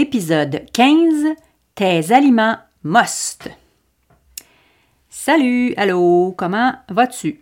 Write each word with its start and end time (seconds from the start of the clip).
Épisode 0.00 0.62
15 0.72 1.34
Tes 1.74 2.12
aliments 2.12 2.54
must. 2.84 3.50
Salut, 5.10 5.74
allô, 5.76 6.36
comment 6.38 6.72
vas-tu? 6.88 7.40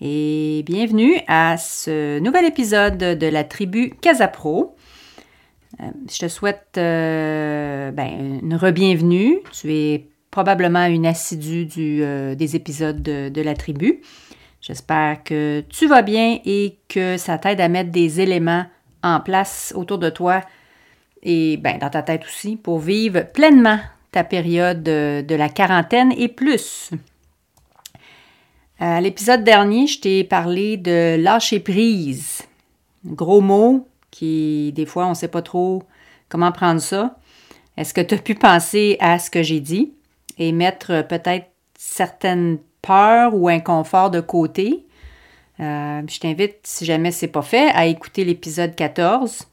Et 0.00 0.64
bienvenue 0.66 1.20
à 1.28 1.56
ce 1.56 2.18
nouvel 2.18 2.46
épisode 2.46 2.98
de 2.98 3.26
la 3.28 3.44
tribu 3.44 3.90
Casapro. 4.00 4.74
Euh, 5.80 5.84
je 6.10 6.18
te 6.18 6.26
souhaite 6.26 6.74
euh, 6.78 7.92
ben, 7.92 8.40
une 8.42 8.56
re-bienvenue. 8.56 9.38
Tu 9.52 9.72
es 9.72 10.08
probablement 10.32 10.86
une 10.86 11.06
assidue 11.06 11.66
du, 11.66 12.02
euh, 12.02 12.34
des 12.34 12.56
épisodes 12.56 13.00
de, 13.00 13.28
de 13.28 13.40
la 13.40 13.54
tribu. 13.54 14.00
J'espère 14.60 15.22
que 15.22 15.62
tu 15.68 15.86
vas 15.86 16.02
bien 16.02 16.40
et 16.44 16.80
que 16.88 17.16
ça 17.18 17.38
t'aide 17.38 17.60
à 17.60 17.68
mettre 17.68 17.92
des 17.92 18.20
éléments 18.20 18.66
en 19.04 19.20
place 19.20 19.72
autour 19.76 19.98
de 19.98 20.10
toi 20.10 20.42
et 21.22 21.56
ben, 21.56 21.78
dans 21.78 21.90
ta 21.90 22.02
tête 22.02 22.24
aussi 22.24 22.56
pour 22.56 22.78
vivre 22.78 23.22
pleinement 23.32 23.78
ta 24.12 24.24
période 24.24 24.82
de, 24.82 25.34
la 25.34 25.48
quarantaine 25.48 26.12
et 26.16 26.28
plus. 26.28 26.90
À 28.78 29.00
l'épisode 29.00 29.44
dernier, 29.44 29.86
je 29.86 30.00
t'ai 30.00 30.24
parlé 30.24 30.76
de 30.76 31.16
lâcher 31.18 31.60
prise. 31.60 32.42
Gros 33.04 33.40
mot 33.40 33.86
qui, 34.10 34.72
des 34.74 34.86
fois, 34.86 35.06
on 35.06 35.10
ne 35.10 35.14
sait 35.14 35.28
pas 35.28 35.42
trop 35.42 35.82
comment 36.28 36.52
prendre 36.52 36.80
ça. 36.80 37.16
Est-ce 37.76 37.92
que 37.92 38.00
tu 38.00 38.14
as 38.14 38.18
pu 38.18 38.34
penser 38.34 38.96
à 39.00 39.18
ce 39.18 39.30
que 39.30 39.42
j'ai 39.42 39.60
dit 39.60 39.92
et 40.38 40.52
mettre 40.52 41.02
peut-être 41.06 41.46
certaines 41.76 42.58
peur 42.82 43.34
ou 43.34 43.48
inconfort 43.48 44.10
de 44.10 44.20
côté? 44.20 44.86
Euh, 45.60 46.02
je 46.08 46.20
t'invite, 46.20 46.58
si 46.62 46.84
jamais 46.84 47.10
ce 47.10 47.26
n'est 47.26 47.32
pas 47.32 47.42
fait, 47.42 47.70
à 47.70 47.86
écouter 47.86 48.24
l'épisode 48.24 48.74
14 48.74 49.48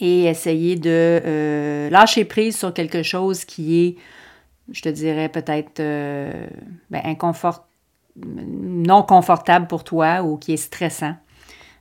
et 0.00 0.24
essayer 0.24 0.76
de 0.76 0.90
euh, 1.24 1.90
lâcher 1.90 2.24
prise 2.24 2.56
sur 2.56 2.72
quelque 2.74 3.02
chose 3.02 3.44
qui 3.44 3.86
est, 3.86 3.96
je 4.72 4.82
te 4.82 4.88
dirais, 4.88 5.28
peut-être 5.28 5.80
euh, 5.80 6.46
ben, 6.90 7.02
inconfort, 7.04 7.66
non 8.16 9.02
confortable 9.02 9.66
pour 9.66 9.84
toi 9.84 10.22
ou 10.22 10.36
qui 10.36 10.52
est 10.52 10.58
stressant. 10.58 11.14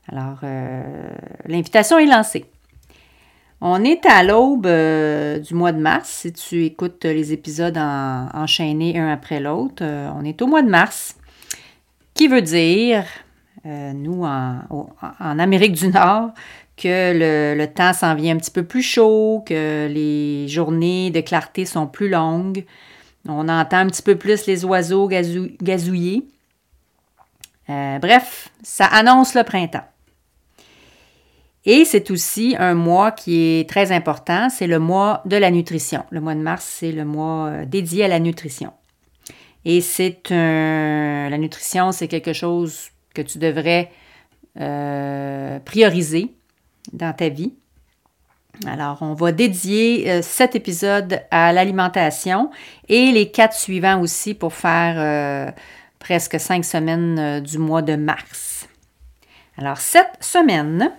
Alors, 0.07 0.37
l'invitation 1.47 1.97
est 1.97 2.05
lancée. 2.05 2.45
On 3.61 3.83
est 3.83 4.05
à 4.05 4.21
l'aube 4.23 4.67
euh, 4.67 5.39
du 5.39 5.53
mois 5.53 5.71
de 5.71 5.79
mars. 5.79 6.09
Si 6.09 6.33
tu 6.33 6.65
écoutes 6.65 7.05
les 7.05 7.31
épisodes 7.31 7.77
enchaînés 7.77 8.99
un 8.99 9.09
après 9.11 9.39
l'autre, 9.39 9.81
euh, 9.81 10.09
on 10.15 10.25
est 10.25 10.41
au 10.41 10.47
mois 10.47 10.61
de 10.61 10.69
mars, 10.69 11.15
qui 12.13 12.27
veut 12.27 12.41
dire, 12.41 13.05
euh, 13.65 13.93
nous, 13.93 14.23
en, 14.23 15.39
Amérique 15.39 15.73
du 15.73 15.87
Nord, 15.87 16.31
que 16.77 17.55
le, 17.57 17.65
temps 17.67 17.93
s'en 17.93 18.15
vient 18.15 18.35
un 18.35 18.39
petit 18.39 18.51
peu 18.51 18.63
plus 18.63 18.81
chaud, 18.81 19.43
que 19.45 19.87
les 19.87 20.47
journées 20.47 21.09
de 21.11 21.21
clarté 21.21 21.65
sont 21.65 21.87
plus 21.87 22.09
longues. 22.09 22.65
On 23.27 23.47
entend 23.49 23.77
un 23.77 23.87
petit 23.87 24.03
peu 24.03 24.15
plus 24.15 24.45
les 24.45 24.65
oiseaux 24.65 25.07
gazouiller. 25.07 26.27
bref, 27.67 28.49
ça 28.63 28.85
annonce 28.85 29.33
le 29.33 29.43
printemps. 29.43 29.85
Et 31.65 31.83
c'est 31.83 32.11
aussi 32.11 32.55
un 32.59 32.75
mois 32.75 33.11
qui 33.11 33.41
est 33.41 33.69
très 33.69 33.91
important, 33.91 34.49
c'est 34.49 34.67
le 34.67 34.77
mois 34.77 35.23
de 35.25 35.35
la 35.35 35.49
nutrition. 35.49 36.05
Le 36.11 36.21
mois 36.21 36.35
de 36.35 36.39
mars, 36.39 36.63
c'est 36.79 36.91
le 36.91 37.05
mois 37.05 37.47
euh, 37.47 37.65
dédié 37.65 38.05
à 38.05 38.07
la 38.07 38.19
nutrition. 38.19 38.71
Et 39.65 39.81
c'est. 39.81 40.29
La 40.29 41.37
nutrition, 41.39 41.91
c'est 41.91 42.07
quelque 42.07 42.33
chose 42.33 42.89
que 43.15 43.23
tu 43.23 43.39
devrais 43.39 43.89
euh, 44.59 45.57
prioriser 45.59 46.35
dans 46.93 47.13
ta 47.13 47.29
vie. 47.29 47.53
Alors, 48.65 48.99
on 49.01 49.13
va 49.13 49.31
dédier 49.31 50.09
euh, 50.09 50.21
cet 50.21 50.55
épisode 50.55 51.21
à 51.31 51.51
l'alimentation 51.51 52.51
et 52.87 53.11
les 53.11 53.31
quatre 53.31 53.55
suivants 53.55 53.99
aussi 54.01 54.33
pour 54.33 54.53
faire 54.53 55.53
presque 55.99 56.39
cinq 56.39 56.63
semaines 56.63 57.41
du 57.41 57.57
mois 57.57 57.81
de 57.81 57.95
mars. 57.95 58.67
Alors, 59.57 59.77
cette 59.77 60.21
semaine, 60.21 60.91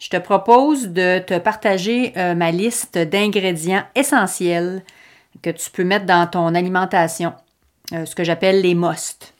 je 0.00 0.08
te 0.08 0.16
propose 0.16 0.88
de 0.88 1.18
te 1.18 1.38
partager 1.38 2.12
euh, 2.16 2.34
ma 2.34 2.50
liste 2.50 2.96
d'ingrédients 2.96 3.84
essentiels 3.94 4.82
que 5.42 5.50
tu 5.50 5.70
peux 5.70 5.84
mettre 5.84 6.06
dans 6.06 6.26
ton 6.26 6.54
alimentation, 6.54 7.34
euh, 7.92 8.06
ce 8.06 8.14
que 8.14 8.24
j'appelle 8.24 8.62
les 8.62 8.74
must. 8.74 9.34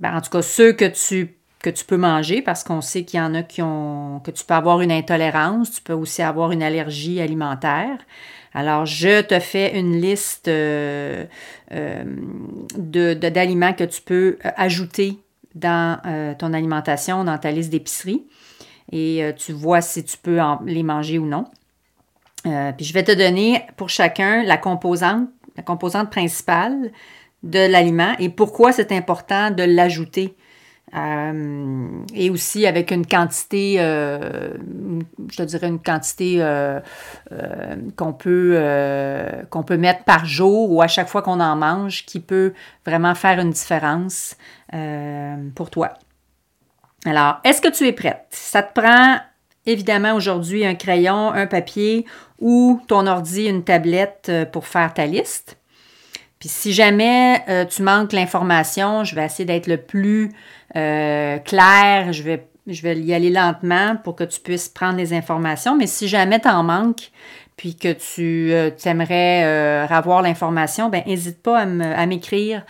Ben, 0.00 0.16
en 0.16 0.20
tout 0.20 0.30
cas, 0.30 0.42
ceux 0.42 0.72
que 0.72 0.86
tu, 0.86 1.36
que 1.62 1.70
tu 1.70 1.84
peux 1.84 1.96
manger 1.96 2.42
parce 2.42 2.64
qu'on 2.64 2.80
sait 2.80 3.04
qu'il 3.04 3.18
y 3.18 3.22
en 3.22 3.34
a 3.34 3.42
qui 3.42 3.62
ont, 3.62 4.20
que 4.24 4.30
tu 4.30 4.44
peux 4.44 4.54
avoir 4.54 4.80
une 4.80 4.92
intolérance, 4.92 5.72
tu 5.72 5.82
peux 5.82 5.92
aussi 5.92 6.22
avoir 6.22 6.52
une 6.52 6.62
allergie 6.62 7.20
alimentaire. 7.20 7.98
Alors, 8.54 8.84
je 8.84 9.22
te 9.22 9.40
fais 9.40 9.78
une 9.78 10.00
liste 10.00 10.48
euh, 10.48 11.24
d'aliments 11.70 13.72
que 13.72 13.84
tu 13.84 14.02
peux 14.02 14.38
ajouter 14.42 15.18
dans 15.54 16.34
ton 16.38 16.52
alimentation, 16.52 17.24
dans 17.24 17.38
ta 17.38 17.50
liste 17.50 17.70
d'épicerie 17.70 18.26
et 18.92 19.24
euh, 19.24 19.32
tu 19.32 19.52
vois 19.52 19.80
si 19.80 20.04
tu 20.04 20.16
peux 20.18 20.38
les 20.66 20.82
manger 20.82 21.18
ou 21.18 21.26
non. 21.26 21.46
Euh, 22.46 22.72
puis 22.72 22.84
je 22.84 22.92
vais 22.92 23.02
te 23.02 23.12
donner 23.12 23.64
pour 23.76 23.88
chacun 23.88 24.42
la 24.42 24.58
composante, 24.58 25.28
la 25.56 25.62
composante 25.62 26.10
principale 26.10 26.92
de 27.42 27.70
l'aliment 27.70 28.14
et 28.18 28.28
pourquoi 28.28 28.72
c'est 28.72 28.92
important 28.92 29.50
de 29.50 29.62
l'ajouter. 29.62 30.36
Euh, 30.94 31.88
et 32.14 32.28
aussi 32.28 32.66
avec 32.66 32.90
une 32.90 33.06
quantité, 33.06 33.76
je 33.78 35.36
te 35.36 35.42
dirais 35.42 35.68
une 35.68 35.80
quantité 35.80 36.44
qu'on 37.96 38.12
peut, 38.12 38.60
qu'on 39.48 39.62
peut 39.62 39.76
mettre 39.78 40.04
par 40.04 40.26
jour 40.26 40.70
ou 40.70 40.82
à 40.82 40.88
chaque 40.88 41.08
fois 41.08 41.22
qu'on 41.22 41.40
en 41.40 41.56
mange 41.56 42.04
qui 42.04 42.20
peut 42.20 42.52
vraiment 42.84 43.14
faire 43.14 43.38
une 43.38 43.50
différence 43.50 44.36
pour 45.54 45.70
toi. 45.70 45.94
Alors, 47.04 47.40
est-ce 47.44 47.60
que 47.60 47.68
tu 47.68 47.86
es 47.86 47.92
prête? 47.92 48.26
Ça 48.30 48.62
te 48.62 48.80
prend 48.80 49.18
évidemment 49.66 50.14
aujourd'hui 50.14 50.64
un 50.64 50.74
crayon, 50.74 51.32
un 51.32 51.46
papier 51.46 52.06
ou 52.40 52.80
ton 52.86 53.06
ordi, 53.06 53.46
une 53.46 53.64
tablette 53.64 54.26
euh, 54.28 54.44
pour 54.44 54.66
faire 54.66 54.92
ta 54.94 55.06
liste. 55.06 55.58
Puis 56.42 56.48
si 56.48 56.72
jamais 56.72 57.40
euh, 57.48 57.64
tu 57.64 57.82
manques 57.82 58.12
l'information, 58.12 59.04
je 59.04 59.14
vais 59.14 59.24
essayer 59.24 59.44
d'être 59.44 59.68
le 59.68 59.76
plus 59.76 60.32
euh, 60.74 61.38
clair, 61.38 62.12
je 62.12 62.24
vais, 62.24 62.48
y 62.66 63.14
aller 63.14 63.30
lentement 63.30 63.94
pour 64.02 64.16
que 64.16 64.24
tu 64.24 64.40
puisses 64.40 64.68
prendre 64.68 64.96
les 64.96 65.14
informations. 65.14 65.76
Mais 65.76 65.86
si 65.86 66.08
jamais 66.08 66.40
tu 66.40 66.48
en 66.48 66.64
manques, 66.64 67.12
puis 67.56 67.76
que 67.76 67.92
tu 67.92 68.52
aimerais 68.88 69.44
avoir 69.88 70.20
l'information, 70.22 70.88
ben 70.88 71.04
n'hésite 71.06 71.40
pas 71.42 71.60
à 71.60 72.06
m'écrire 72.06 72.64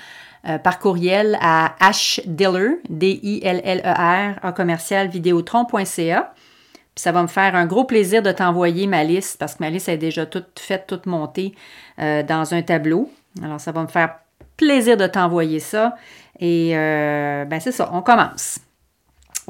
euh, 0.48 0.58
par 0.58 0.80
courriel 0.80 1.38
à 1.40 1.76
hdiller, 1.80 2.80
D-I-L-L-E-R, 2.88 4.40
en 4.42 4.52
commercial 4.52 5.06
vidéotron.ca. 5.06 6.34
Puis 6.34 7.02
ça 7.02 7.12
va 7.12 7.22
me 7.22 7.28
faire 7.28 7.54
un 7.54 7.64
gros 7.64 7.84
plaisir 7.84 8.22
de 8.22 8.32
t'envoyer 8.32 8.88
ma 8.88 9.04
liste 9.04 9.38
parce 9.38 9.54
que 9.54 9.62
ma 9.62 9.70
liste 9.70 9.88
est 9.88 9.98
déjà 9.98 10.26
toute 10.26 10.58
faite, 10.58 10.86
toute 10.88 11.06
montée 11.06 11.54
euh, 12.00 12.24
dans 12.24 12.54
un 12.54 12.62
tableau. 12.62 13.08
Alors 13.40 13.60
ça 13.60 13.72
va 13.72 13.82
me 13.82 13.88
faire 13.88 14.16
plaisir 14.56 14.96
de 14.96 15.06
t'envoyer 15.06 15.60
ça. 15.60 15.94
Et 16.38 16.76
euh, 16.76 17.44
ben 17.44 17.60
c'est 17.60 17.72
ça, 17.72 17.90
on 17.92 18.02
commence. 18.02 18.58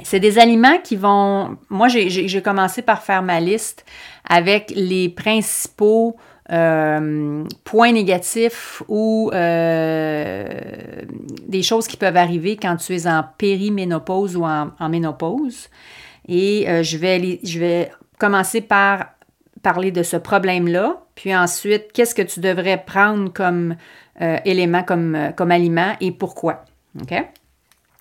C'est 0.03 0.20
des 0.20 0.38
aliments 0.38 0.78
qui 0.82 0.97
vont... 0.97 1.59
Moi, 1.69 1.88
j'ai 1.88 2.43
commencé 2.43 2.81
par 2.81 3.03
faire 3.03 3.22
ma 3.22 3.41
liste 3.41 3.84
avec 4.28 4.72
les 4.75 5.10
principaux 5.10 6.16
euh, 6.50 7.44
points 7.65 7.93
négatifs 7.93 8.82
ou 8.88 9.31
euh, 9.34 10.49
des 11.47 11.62
choses 11.62 11.87
qui 11.87 11.99
peuvent 11.99 12.16
arriver 12.16 12.56
quand 12.56 12.76
tu 12.76 12.94
es 12.97 13.06
en 13.06 13.22
périménopause 13.37 14.34
ou 14.34 14.44
en, 14.44 14.88
ménopause. 14.88 15.69
Et 16.26 16.66
je, 16.82 16.97
vais, 16.97 17.41
je 17.43 17.59
vais 17.59 17.93
commencer 18.19 18.62
par 18.62 19.09
parler 19.62 19.90
de 19.93 20.02
ce 20.02 20.17
problème-là, 20.17 21.01
puis 21.14 21.35
ensuite, 21.35 21.93
qu'est-ce 21.93 22.14
que 22.14 22.23
tu 22.23 22.41
devrais 22.41 22.82
prendre 22.85 23.32
comme 23.32 23.76
élément, 24.44 24.82
comme, 24.82 25.32
comme 25.37 25.50
aliment 25.50 25.97
et 26.00 26.12
pourquoi? 26.12 26.64
OK? 27.00 27.14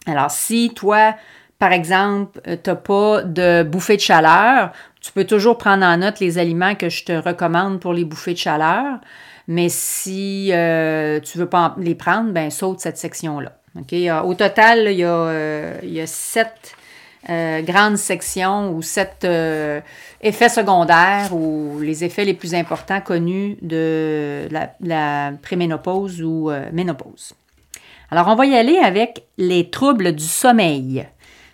Alors, 0.08 0.32
si 0.32 0.72
toi, 0.76 1.16
par 1.60 1.72
exemple, 1.72 2.42
tu 2.44 2.70
n'as 2.70 2.76
pas 2.76 3.24
de 3.24 3.64
bouffée 3.64 3.96
de 3.96 4.02
chaleur, 4.02 4.72
tu 5.02 5.12
peux 5.12 5.26
toujours 5.26 5.58
prendre 5.58 5.86
en 5.86 5.98
note 5.98 6.20
les 6.20 6.38
aliments 6.38 6.76
que 6.76 6.90
je 6.90 7.04
te 7.04 7.12
recommande 7.12 7.80
pour 7.80 7.94
les 7.94 8.06
bouffées 8.06 8.34
de 8.34 8.40
chaleur, 8.40 9.00
mais 9.48 9.68
si 9.70 10.50
euh, 10.54 11.20
tu 11.20 11.38
ne 11.38 11.44
veux 11.44 11.50
pas 11.50 11.76
les 11.78 11.96
prendre, 11.96 12.32
ben 12.32 12.50
saute 12.50 12.80
cette 12.80 12.98
section-là. 12.98 13.58
Au 14.24 14.34
total, 14.34 14.88
il, 14.92 14.98
y 14.98 15.04
a, 15.04 15.10
euh, 15.10 15.80
il 15.84 15.94
y 15.94 16.02
a 16.02 16.08
sept 16.08 16.76
euh, 17.30 17.62
grandes 17.62 17.98
sections 17.98 18.72
ou 18.72 18.82
sept 18.82 19.28
effets 20.22 20.50
secondaires 20.50 21.34
ou 21.34 21.80
les 21.80 22.04
effets 22.04 22.26
les 22.26 22.34
plus 22.34 22.56
importants 22.56 23.02
connus 23.02 23.58
de 23.62 24.48
la, 24.50 25.32
préménopause 25.42 26.22
ou 26.22 26.50
ménopause. 26.72 27.34
Alors, 28.10 28.28
on 28.28 28.36
va 28.36 28.46
y 28.46 28.56
aller 28.56 28.78
avec 28.78 29.24
les 29.38 29.70
troubles 29.70 30.14
du 30.14 30.24
sommeil. 30.24 31.06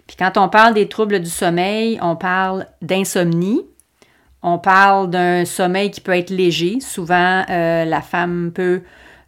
Puis 0.07 0.15
quand 0.17 0.37
on 0.37 0.49
parle 0.49 0.73
des 0.73 0.87
troubles 0.87 1.19
du 1.19 1.29
sommeil, 1.29 1.99
on 2.01 2.15
parle 2.15 2.65
d'insomnie, 2.81 3.61
On 4.43 4.59
parle 4.59 5.09
d'un 5.09 5.43
sommeil 5.45 5.91
qui 5.91 5.99
peut 5.99 6.15
être 6.15 6.29
léger. 6.29 6.79
Souvent, 6.79 7.43
la 7.47 8.01
femme 8.01 8.51
peut 8.53 8.81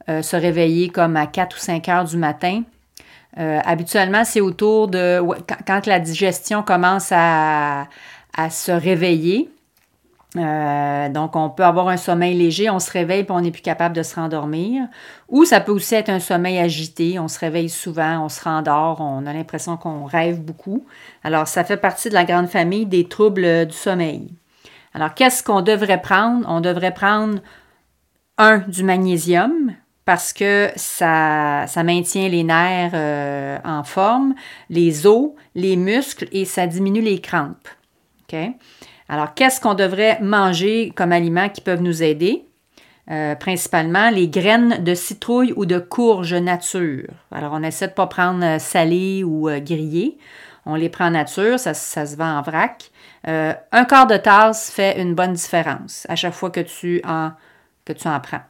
se 0.08 0.36
réveiller 0.36 0.90
comme 0.90 1.18
à 1.18 1.28
4 1.28 1.56
ou 1.56 1.60
5 1.60 1.90
heures 1.90 2.06
du 2.06 2.18
matin. 2.18 2.64
Habituellement, 3.36 4.26
c'est 4.26 4.42
autour 4.42 4.88
de 4.88 5.22
quand, 5.66 5.86
la 5.86 6.00
digestion 6.00 6.64
commence 6.64 7.12
à 7.12 7.88
se 8.50 8.72
réveiller. 8.72 9.50
Euh, 10.38 11.10
donc, 11.10 11.36
on 11.36 11.50
peut 11.50 11.64
avoir 11.64 11.88
un 11.88 11.98
sommeil 11.98 12.38
léger, 12.38 12.70
on 12.70 12.80
se 12.80 12.92
réveille 12.92 13.22
et 13.22 13.32
on 13.32 13.42
n'est 13.42 13.52
plus 13.52 13.64
capable 13.64 13.96
de 13.96 14.04
se 14.04 14.16
rendormir. 14.16 14.88
Ou 15.28 15.44
ça 15.46 15.60
peut 15.60 15.72
aussi 15.72 15.96
être 15.96 16.10
un 16.10 16.20
sommeil 16.20 16.60
agité, 16.60 17.18
on 17.18 17.28
se 17.28 17.40
réveille 17.40 17.70
souvent, 17.70 18.24
on 18.24 18.30
se 18.30 18.44
rendort, 18.44 19.02
on 19.02 19.26
a 19.26 19.34
l'impression 19.34 19.76
qu'on 19.78 20.06
rêve 20.06 20.40
beaucoup. 20.40 20.86
Alors, 21.24 21.48
ça 21.48 21.64
fait 21.64 21.78
partie 21.78 22.10
de 22.10 22.14
la 22.14 22.26
grande 22.26 22.48
famille 22.48 22.86
des 22.86 23.08
troubles 23.08 23.66
du 23.66 23.76
sommeil. 23.76 24.32
Alors, 24.94 25.14
qu'est-ce 25.16 25.42
qu'on 25.44 25.62
devrait 25.62 26.02
prendre? 26.02 26.46
On 26.48 26.62
devrait 26.62 26.94
prendre 26.94 27.40
un 28.38 28.60
du 28.60 28.84
magnésium 28.84 29.74
parce 30.10 30.34
que 30.34 30.72
ça, 30.76 31.68
maintient 31.84 32.30
les 32.30 32.44
nerfs 32.44 32.94
euh, 32.96 33.60
en 33.64 33.84
forme, 33.84 34.34
les 34.72 35.06
os, 35.06 35.34
les 35.54 35.76
muscles 35.76 36.28
et 36.32 36.46
ça 36.46 36.66
diminue 36.66 37.02
les 37.02 37.22
crampes. 37.22 37.68
Alors, 39.08 39.36
qu'est-ce 39.36 39.62
qu'on 39.62 39.76
devrait 39.76 40.18
manger 40.20 40.92
comme 40.96 41.12
aliments 41.12 41.50
qui 41.50 41.62
peuvent 41.62 41.84
nous 41.84 42.02
aider? 42.02 42.44
Euh, 43.12 43.36
principalement 43.36 44.10
les 44.10 44.28
graines 44.28 44.84
de 44.84 44.96
citrouille 44.96 45.54
ou 45.56 45.68
de 45.68 45.78
courge 45.78 46.34
nature. 46.34 47.14
Alors, 47.32 47.52
on 47.54 47.62
essaie 47.62 47.86
de 47.86 47.92
ne 47.92 47.96
pas 47.96 48.08
prendre 48.08 48.44
euh, 48.44 48.58
salé 48.58 49.24
ou 49.24 49.48
grillé. 49.60 50.18
On 50.66 50.74
les 50.74 50.90
prend 50.90 51.12
nature, 51.12 51.60
ça, 51.60 51.76
se 51.76 52.16
vend 52.16 52.40
en 52.40 52.42
vrac. 52.42 52.90
un 53.26 53.86
quart 53.86 54.08
de 54.08 54.18
tasse 54.18 54.72
fait 54.72 55.00
une 55.00 55.14
bonne 55.14 55.34
différence 55.34 56.08
à 56.10 56.16
chaque 56.16 56.34
fois 56.34 56.50
que 56.50 56.62
tu 56.62 57.00
en, 57.06 57.34
que 57.86 57.94
tu 57.94 58.08
en 58.08 58.20
prends. 58.20 58.42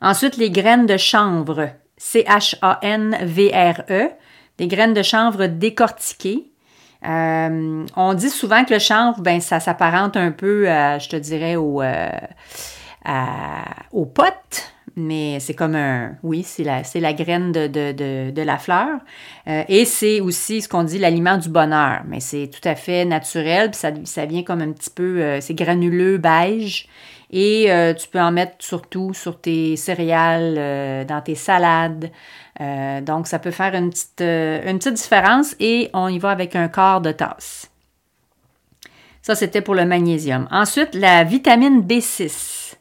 Ensuite, 0.00 0.36
les 0.36 0.50
graines 0.50 0.86
de 0.86 0.96
chanvre, 0.96 1.70
C-H-A-N-V-R-E, 1.96 3.30
des 4.58 4.66
graines 4.66 4.94
de 4.94 5.02
chanvre 5.02 5.46
décortiquées. 5.46 6.50
Euh, 7.06 7.84
on 7.96 8.14
dit 8.14 8.30
souvent 8.30 8.64
que 8.64 8.72
le 8.72 8.78
chanvre, 8.78 9.20
ben, 9.20 9.40
ça 9.40 9.60
s'apparente 9.60 10.16
un 10.16 10.30
peu, 10.30 10.64
je 10.64 11.08
te 11.08 11.16
dirais, 11.16 11.56
au, 11.56 11.82
euh, 11.82 12.08
au 13.92 14.06
pote, 14.06 14.72
mais 14.96 15.38
c'est 15.40 15.54
comme 15.54 15.74
un, 15.74 16.12
oui, 16.22 16.42
c'est 16.44 16.64
la, 16.64 17.12
graine 17.12 17.52
de, 17.52 18.42
la 18.42 18.58
fleur. 18.58 19.00
Euh, 19.48 19.64
et 19.68 19.84
c'est 19.84 20.20
aussi 20.20 20.62
ce 20.62 20.68
qu'on 20.68 20.84
dit 20.84 20.98
l'aliment 20.98 21.36
du 21.36 21.50
bonheur, 21.50 22.02
mais 22.06 22.20
c'est 22.20 22.48
tout 22.48 22.66
à 22.66 22.74
fait 22.74 23.04
naturel, 23.04 23.70
puis 23.70 23.80
ça, 23.80 23.90
ça 24.04 24.24
vient 24.24 24.42
comme 24.42 24.62
un 24.62 24.72
petit 24.72 24.90
peu, 24.90 25.40
c'est 25.40 25.54
granuleux, 25.54 26.16
beige. 26.16 26.88
Et 27.36 27.68
tu 27.98 28.08
peux 28.08 28.20
en 28.20 28.30
mettre 28.30 28.54
surtout 28.60 29.12
sur 29.12 29.40
tes 29.40 29.74
céréales, 29.76 31.04
dans 31.06 31.20
tes 31.20 31.34
salades. 31.34 32.10
Euh, 32.60 33.00
donc, 33.00 33.26
ça 33.26 33.38
peut 33.38 33.50
faire 33.50 33.74
une 33.74 33.90
petite, 33.90 34.20
euh, 34.20 34.70
une 34.70 34.78
petite 34.78 34.94
différence 34.94 35.56
et 35.58 35.90
on 35.92 36.08
y 36.08 36.18
va 36.18 36.30
avec 36.30 36.54
un 36.54 36.68
quart 36.68 37.00
de 37.00 37.12
tasse. 37.12 37.70
Ça, 39.22 39.34
c'était 39.34 39.62
pour 39.62 39.74
le 39.74 39.84
magnésium. 39.84 40.46
Ensuite, 40.50 40.94
la 40.94 41.24
vitamine 41.24 41.80
B6. 41.80 42.74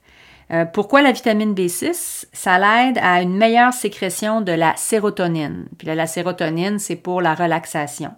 Euh, 0.51 0.65
pourquoi 0.65 1.01
la 1.01 1.11
vitamine 1.11 1.53
B6? 1.53 2.25
Ça 2.33 2.59
l'aide 2.59 3.00
à 3.01 3.21
une 3.21 3.35
meilleure 3.35 3.73
sécrétion 3.73 4.41
de 4.41 4.51
la 4.51 4.75
sérotonine. 4.75 5.67
Puis 5.77 5.88
là, 5.88 5.95
la 5.95 6.05
sérotonine, 6.05 6.79
c'est 6.79 6.97
pour 6.97 7.21
la 7.21 7.33
relaxation. 7.33 8.11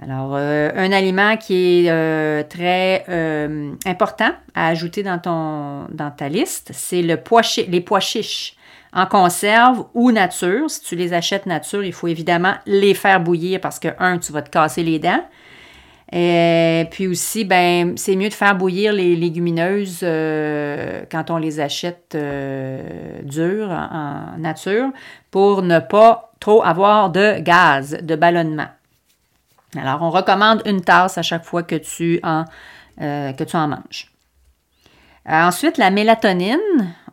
Alors, 0.00 0.34
un 0.34 0.92
aliment 0.92 1.36
qui 1.36 1.86
est 1.86 2.44
très 2.48 3.04
important 3.86 4.30
à 4.54 4.68
ajouter 4.68 5.02
dans, 5.02 5.86
ta 6.16 6.28
liste, 6.28 6.70
c'est 6.72 7.02
les 7.02 7.16
pois 7.16 7.42
chiches 8.00 8.56
en 8.92 9.06
conserve 9.06 9.84
ou 9.94 10.12
nature. 10.12 10.70
Si 10.70 10.82
tu 10.82 10.96
les 10.96 11.12
achètes 11.12 11.46
nature, 11.46 11.84
il 11.84 11.92
faut 11.92 12.08
évidemment 12.08 12.54
les 12.66 12.94
faire 12.94 13.20
bouillir 13.20 13.60
parce 13.60 13.78
que, 13.78 13.88
un, 13.98 14.18
tu 14.18 14.32
vas 14.32 14.42
te 14.42 14.50
casser 14.50 14.82
les 14.82 14.98
dents. 14.98 15.24
Puis 16.90 17.06
aussi, 17.06 17.44
ben, 17.44 17.96
c'est 17.96 18.16
mieux 18.16 18.28
de 18.28 18.34
faire 18.34 18.54
bouillir 18.54 18.92
les 18.92 19.16
légumineuses 19.16 20.00
euh, 20.02 21.04
quand 21.10 21.30
on 21.30 21.38
les 21.38 21.58
achète 21.58 22.14
euh, 22.14 23.22
dures 23.22 23.70
en, 23.70 24.36
nature 24.38 24.90
pour 25.30 25.62
ne 25.62 25.78
pas 25.78 26.32
trop 26.38 26.62
avoir 26.62 27.10
de 27.10 27.40
gaz, 27.40 27.96
de 28.02 28.14
ballonnement. 28.14 28.68
Alors, 29.76 30.02
on 30.02 30.10
recommande 30.10 30.62
une 30.66 30.82
tasse 30.82 31.16
à 31.18 31.22
chaque 31.22 31.44
fois 31.44 31.62
que 31.62 31.76
tu 31.76 32.20
en, 32.22 32.44
euh, 33.00 33.32
que 33.32 33.44
tu 33.44 33.56
en 33.56 33.68
manges. 33.68 34.10
ensuite, 35.26 35.78
la 35.78 35.90
mélatonine. 35.90 36.58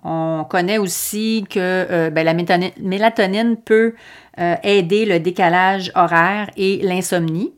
On 0.04 0.46
connaît 0.50 0.78
aussi 0.78 1.46
que 1.50 1.60
euh, 1.60 2.10
ben, 2.10 2.24
la 2.24 2.34
mélatonine 2.34 3.58
peut 3.58 3.96
euh, 4.40 4.56
aider 4.64 5.06
le 5.06 5.20
décalage 5.20 5.92
horaire 5.96 6.50
et 6.56 6.80
l'insomnie. 6.84 7.54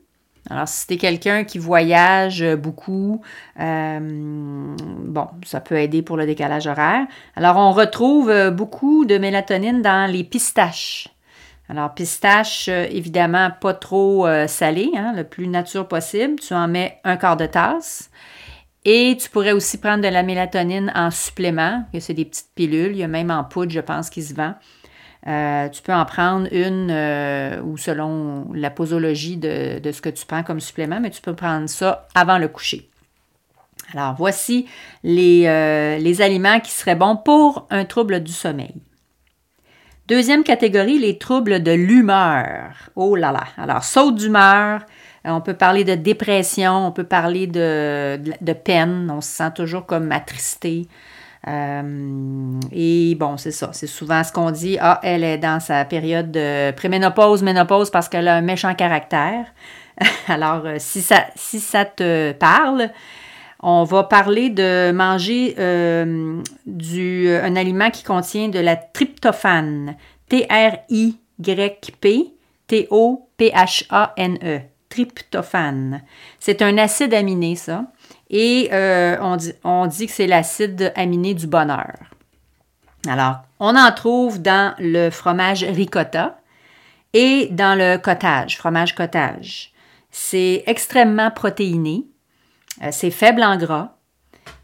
Alors, 0.50 0.66
si 0.66 0.88
tu 0.88 0.94
es 0.94 0.96
quelqu'un 0.96 1.44
qui 1.44 1.58
voyage 1.58 2.44
beaucoup, 2.56 3.22
euh, 3.60 3.98
bon, 4.00 5.28
ça 5.44 5.60
peut 5.60 5.76
aider 5.76 6.02
pour 6.02 6.16
le 6.16 6.26
décalage 6.26 6.66
horaire. 6.66 7.06
Alors, 7.36 7.56
on 7.58 7.70
retrouve 7.70 8.50
beaucoup 8.50 9.04
de 9.04 9.18
mélatonine 9.18 9.82
dans 9.82 10.10
les 10.10 10.24
pistaches. 10.24 11.11
Alors, 11.72 11.94
pistache, 11.94 12.68
évidemment, 12.68 13.50
pas 13.58 13.72
trop 13.72 14.26
salé, 14.46 14.90
hein, 14.94 15.14
le 15.16 15.24
plus 15.24 15.48
nature 15.48 15.88
possible. 15.88 16.38
Tu 16.38 16.52
en 16.52 16.68
mets 16.68 17.00
un 17.02 17.16
quart 17.16 17.38
de 17.38 17.46
tasse. 17.46 18.10
Et 18.84 19.16
tu 19.18 19.30
pourrais 19.30 19.52
aussi 19.52 19.78
prendre 19.78 20.02
de 20.02 20.08
la 20.08 20.22
mélatonine 20.22 20.92
en 20.94 21.10
supplément, 21.10 21.84
c'est 22.00 22.14
des 22.14 22.24
petites 22.24 22.50
pilules, 22.54 22.92
il 22.92 22.98
y 22.98 23.04
a 23.04 23.08
même 23.08 23.30
en 23.30 23.44
poudre, 23.44 23.70
je 23.70 23.80
pense, 23.80 24.10
qui 24.10 24.22
se 24.22 24.34
vend. 24.34 24.54
Euh, 25.28 25.68
tu 25.68 25.82
peux 25.82 25.92
en 25.92 26.04
prendre 26.04 26.48
une 26.50 26.90
euh, 26.90 27.62
ou 27.62 27.76
selon 27.76 28.52
la 28.52 28.70
posologie 28.70 29.36
de, 29.36 29.80
ce 29.92 30.00
que 30.00 30.08
tu 30.08 30.26
prends 30.26 30.42
comme 30.42 30.58
supplément, 30.58 30.98
mais 31.00 31.10
tu 31.10 31.22
peux 31.22 31.34
prendre 31.34 31.68
ça 31.68 32.08
avant 32.16 32.38
le 32.38 32.48
coucher. 32.48 32.90
Alors, 33.94 34.14
voici 34.16 34.66
euh, 35.04 35.98
les 35.98 36.22
aliments 36.22 36.58
qui 36.58 36.72
seraient 36.72 36.96
bons 36.96 37.16
pour 37.16 37.68
un 37.70 37.84
trouble 37.84 38.20
du 38.20 38.32
sommeil. 38.32 38.74
Deuxième 40.08 40.42
catégorie, 40.42 40.98
les 40.98 41.16
troubles 41.16 41.62
de 41.62 41.70
l'humeur. 41.70 42.74
Oh 42.96 43.14
là 43.14 43.30
là. 43.30 43.44
Alors, 43.56 43.84
saute 43.84 44.16
d'humeur, 44.16 44.80
euh, 45.26 45.30
on 45.30 45.40
peut 45.40 45.54
parler 45.54 45.84
de 45.84 45.94
dépression, 45.94 46.88
on 46.88 46.90
peut 46.90 47.04
parler 47.04 47.46
de, 47.46 48.52
peine, 48.64 49.12
on 49.14 49.20
se 49.20 49.28
sent 49.28 49.52
toujours 49.54 49.86
comme 49.86 50.10
attristé. 50.10 50.88
Euh, 51.46 52.60
et 52.72 53.14
bon, 53.14 53.36
c'est 53.36 53.52
ça. 53.52 53.70
C'est 53.72 53.86
souvent 53.86 54.24
ce 54.24 54.32
qu'on 54.32 54.50
dit. 54.50 54.76
Ah, 54.80 54.98
elle 55.04 55.22
est 55.22 55.38
dans 55.38 55.60
sa 55.60 55.84
période 55.84 56.32
de 56.32 56.72
préménopause, 56.72 57.44
ménopause 57.44 57.90
parce 57.90 58.08
qu'elle 58.08 58.26
a 58.26 58.34
un 58.34 58.42
méchant 58.42 58.74
caractère. 58.74 59.46
Alors, 60.26 60.62
euh, 60.64 60.76
si 60.78 61.00
ça 61.00 61.84
te 61.84 62.32
parle, 62.32 62.90
on 63.62 63.84
va 63.84 64.04
parler 64.04 64.50
de 64.50 64.92
manger 64.92 65.54
du, 66.66 67.30
un 67.30 67.56
aliment 67.56 67.90
qui 67.90 68.02
contient 68.02 68.48
de 68.48 68.58
la 68.58 68.76
tryptophane. 68.76 69.96
T-R-I-Y-P 70.28 72.32
T-O-P-H-A-N-E 72.72 74.60
tryptophane. 74.88 76.02
C'est 76.38 76.62
un 76.62 76.78
acide 76.78 77.14
aminé, 77.14 77.56
ça. 77.56 77.84
Et 78.30 78.68
euh, 78.72 79.16
on, 79.20 79.36
dit, 79.36 79.52
on 79.64 79.86
dit 79.86 80.06
que 80.06 80.12
c'est 80.12 80.26
l'acide 80.26 80.92
aminé 80.96 81.34
du 81.34 81.46
bonheur. 81.46 81.92
Alors, 83.06 83.40
on 83.60 83.76
en 83.76 83.92
trouve 83.92 84.40
dans 84.40 84.74
le 84.78 85.10
fromage 85.10 85.64
ricotta 85.64 86.38
et 87.12 87.48
dans 87.50 87.76
le 87.76 87.98
cottage, 87.98 88.56
fromage 88.56 88.94
cottage. 88.94 89.72
C'est 90.10 90.62
extrêmement 90.66 91.30
protéiné. 91.30 92.06
Euh, 92.82 92.88
c'est 92.90 93.10
faible 93.10 93.42
en 93.42 93.56
gras. 93.56 93.96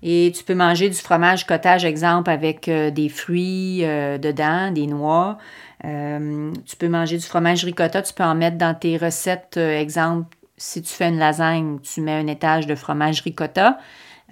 Et 0.03 0.33
tu 0.35 0.45
peux 0.45 0.55
manger 0.55 0.89
du 0.89 0.97
fromage 0.97 1.47
cottage, 1.47 1.85
exemple, 1.85 2.31
avec 2.31 2.69
euh, 2.69 2.91
des 2.91 3.09
fruits 3.09 3.81
dedans, 3.83 4.71
des 4.71 4.87
noix, 4.87 5.39
euh, 5.85 6.53
tu 6.67 6.77
peux 6.77 6.89
manger 6.89 7.19
du 7.19 7.25
fromage 7.25 7.65
ricotta, 7.65 8.03
tu 8.03 8.13
peux 8.13 8.25
en 8.25 8.35
mettre 8.35 8.59
dans 8.59 8.75
tes 8.75 8.97
recettes. 8.97 9.57
Euh, 9.57 9.79
exemple, 9.79 10.37
si 10.57 10.83
tu 10.83 10.93
fais 10.93 11.09
une 11.09 11.19
lasagne, 11.19 11.79
tu 11.81 12.01
mets 12.01 12.13
un 12.13 12.27
étage 12.27 12.67
de 12.67 12.75
fromage 12.75 13.21
ricotta. 13.21 13.79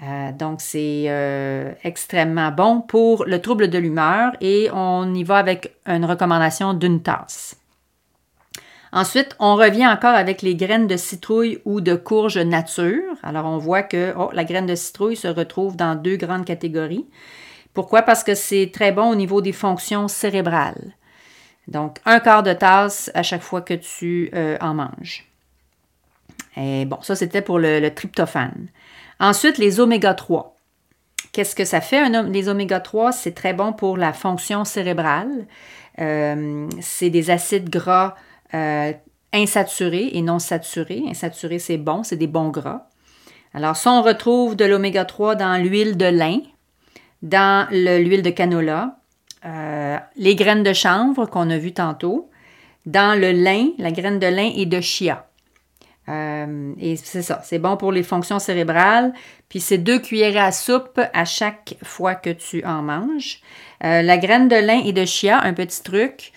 Euh, 0.02 0.32
donc, 0.32 0.60
c'est 0.60 1.76
extrêmement 1.84 2.50
bon 2.50 2.80
pour 2.80 3.24
le 3.24 3.40
trouble 3.40 3.68
de 3.68 3.78
l'humeur 3.78 4.32
et 4.40 4.68
on 4.72 5.14
y 5.14 5.24
va 5.24 5.38
avec 5.38 5.74
une 5.86 6.04
recommandation 6.04 6.74
d'une 6.74 7.02
tasse. 7.02 7.56
Ensuite, 8.92 9.36
on 9.38 9.56
revient 9.56 9.86
encore 9.86 10.14
avec 10.14 10.42
les 10.42 10.54
graines 10.54 10.86
de 10.86 10.96
citrouille 10.96 11.60
ou 11.64 11.80
de 11.80 11.94
courge 11.94 12.38
nature. 12.38 13.14
Alors, 13.22 13.46
on 13.46 13.58
voit 13.58 13.82
que 13.82 14.14
oh, 14.16 14.30
la 14.32 14.44
graine 14.44 14.66
de 14.66 14.74
citrouille 14.74 15.16
se 15.16 15.28
retrouve 15.28 15.76
dans 15.76 15.94
deux 15.94 16.16
grandes 16.16 16.44
catégories. 16.44 17.06
Pourquoi? 17.74 18.02
Parce 18.02 18.24
que 18.24 18.34
c'est 18.34 18.70
très 18.72 18.92
bon 18.92 19.10
au 19.10 19.14
niveau 19.14 19.42
des 19.42 19.52
fonctions 19.52 20.08
cérébrales. 20.08 20.94
Donc, 21.68 21.98
un 22.04 22.20
quart 22.20 22.42
de 22.42 22.52
tasse 22.52 23.10
à 23.14 23.22
chaque 23.22 23.42
fois 23.42 23.60
que 23.60 23.74
tu 23.74 24.30
euh, 24.34 24.56
en 24.60 24.74
manges. 24.74 25.26
Et 26.56 26.84
bon, 26.86 26.98
ça, 27.02 27.16
c'était 27.16 27.42
pour 27.42 27.58
le, 27.58 27.88
tryptophane. 27.90 28.68
Ensuite, 29.20 29.58
les 29.58 29.80
oméga 29.80 30.14
3. 30.14 30.54
Qu'est-ce 31.32 31.54
que 31.54 31.64
ça 31.64 31.80
fait, 31.80 32.08
les 32.08 32.48
oméga 32.48 32.80
3? 32.80 33.12
C'est 33.12 33.34
très 33.34 33.52
bon 33.52 33.72
pour 33.72 33.96
la 33.98 34.12
fonction 34.12 34.64
cérébrale. 34.64 35.46
Euh, 35.98 36.68
c'est 36.80 37.10
des 37.10 37.30
acides 37.30 37.68
gras 37.68 38.14
euh, 38.54 38.92
insaturés 39.32 40.10
et 40.12 40.22
non 40.22 40.38
saturés. 40.38 41.02
Insaturés, 41.08 41.58
c'est 41.58 41.78
bon, 41.78 42.02
c'est 42.02 42.16
des 42.16 42.26
bons 42.26 42.48
gras. 42.48 42.88
Alors, 43.54 43.76
ça, 43.76 43.92
on 43.92 44.02
retrouve 44.02 44.56
de 44.56 44.64
l'oméga 44.64 45.04
3 45.04 45.34
dans 45.34 45.62
l'huile 45.62 45.96
de 45.96 46.06
lin, 46.06 46.40
dans 47.22 47.66
l'huile 47.70 48.22
de 48.22 48.30
canola, 48.30 48.98
euh, 49.44 49.96
les 50.16 50.34
graines 50.34 50.62
de 50.62 50.72
chanvre 50.72 51.26
qu'on 51.26 51.50
a 51.50 51.58
vues 51.58 51.72
tantôt, 51.72 52.30
dans 52.84 53.18
le 53.18 53.32
lin, 53.32 53.68
la 53.78 53.90
graine 53.90 54.18
de 54.18 54.26
lin 54.26 54.52
et 54.54 54.66
de 54.66 54.80
chia. 54.80 55.26
Euh, 56.08 56.72
et 56.78 56.94
c'est 56.94 57.22
ça, 57.22 57.40
c'est 57.42 57.58
bon 57.58 57.76
pour 57.76 57.90
les 57.90 58.04
fonctions 58.04 58.38
cérébrales. 58.38 59.12
Puis 59.48 59.60
c'est 59.60 59.78
deux 59.78 59.98
cuillères 59.98 60.44
à 60.44 60.52
soupe 60.52 61.00
à 61.12 61.24
chaque 61.24 61.76
fois 61.82 62.14
que 62.14 62.30
tu 62.30 62.64
en 62.64 62.82
manges. 62.82 63.40
La 63.80 64.16
graine 64.18 64.48
de 64.48 64.56
lin 64.56 64.82
et 64.84 64.92
de 64.92 65.04
chia, 65.04 65.40
un 65.42 65.52
petit 65.52 65.82
truc, 65.82 66.32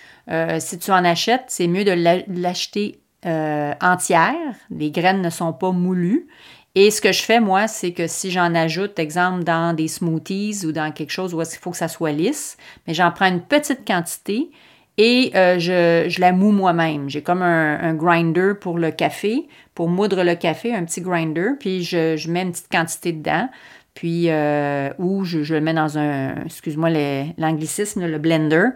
si 0.60 0.78
tu 0.78 0.92
en 0.92 1.04
achètes, 1.06 1.46
c'est 1.48 1.68
mieux 1.68 1.84
de 1.84 1.96
l'acheter 2.42 3.00
entière. 3.26 4.56
Les 4.70 4.92
graines 4.92 5.22
ne 5.22 5.30
sont 5.30 5.54
pas 5.54 5.72
moulues. 5.72 6.28
Et 6.76 6.92
ce 6.92 7.02
que 7.02 7.12
je 7.12 7.24
fais, 7.24 7.40
moi, 7.40 7.68
c'est 7.68 7.94
que 7.94 8.08
si 8.08 8.32
j'en 8.32 8.54
ajoute, 8.54 9.00
exemple, 9.00 9.44
dans 9.44 9.76
des 9.76 9.88
smoothies 9.88 10.66
ou 10.66 10.72
dans 10.72 10.92
quelque 10.92 11.12
chose 11.12 11.34
où 11.34 11.42
il 11.42 11.58
faut 11.60 11.72
que 11.72 11.78
ça 11.78 11.88
soit 11.88 12.12
lisse, 12.12 12.58
mais 12.88 12.94
j'en 12.94 13.12
prends 13.12 13.28
une 13.28 13.42
petite 13.42 13.86
quantité 13.88 14.52
et 14.98 15.32
euh, 15.36 15.58
je, 15.60 16.20
la 16.20 16.32
moue 16.32 16.52
moi-même. 16.52 17.10
J'ai 17.10 17.24
comme 17.24 17.42
un, 17.42 17.94
grinder 17.96 18.54
pour 18.60 18.78
le 18.78 18.92
café, 18.92 19.48
pour 19.74 19.90
moudre 19.90 20.24
le 20.24 20.36
café, 20.36 20.76
un 20.76 20.84
petit 20.86 21.02
grinder, 21.02 21.52
puis 21.60 21.84
je, 21.84 22.30
mets 22.30 22.44
une 22.44 22.52
petite 22.52 22.72
quantité 22.72 23.14
dedans, 23.14 23.50
puis 23.96 24.30
euh, 24.30 24.90
ou 25.00 25.24
je, 25.24 25.54
le 25.54 25.62
mets 25.62 25.74
dans 25.74 25.98
un, 25.98 26.44
excuse-moi 26.46 26.90
l'anglicisme, 27.38 28.06
le 28.06 28.18
blender, 28.20 28.68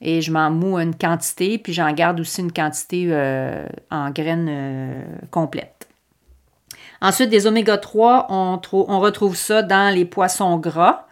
et 0.00 0.22
je 0.22 0.32
m'en 0.32 0.50
moue 0.50 0.78
une 0.78 0.94
quantité, 0.94 1.58
puis 1.58 1.72
j'en 1.72 1.92
garde 1.92 2.20
aussi 2.20 2.40
une 2.40 2.52
quantité 2.52 3.06
euh, 3.10 3.66
en 3.90 4.10
graines 4.10 5.04
complètes. 5.30 5.88
Ensuite, 7.02 7.30
des 7.30 7.46
oméga 7.46 7.78
3, 7.78 8.26
on, 8.28 9.00
retrouve 9.00 9.34
ça 9.34 9.62
dans 9.62 9.94
les 9.94 10.04
poissons 10.04 10.58
gras, 10.58 11.06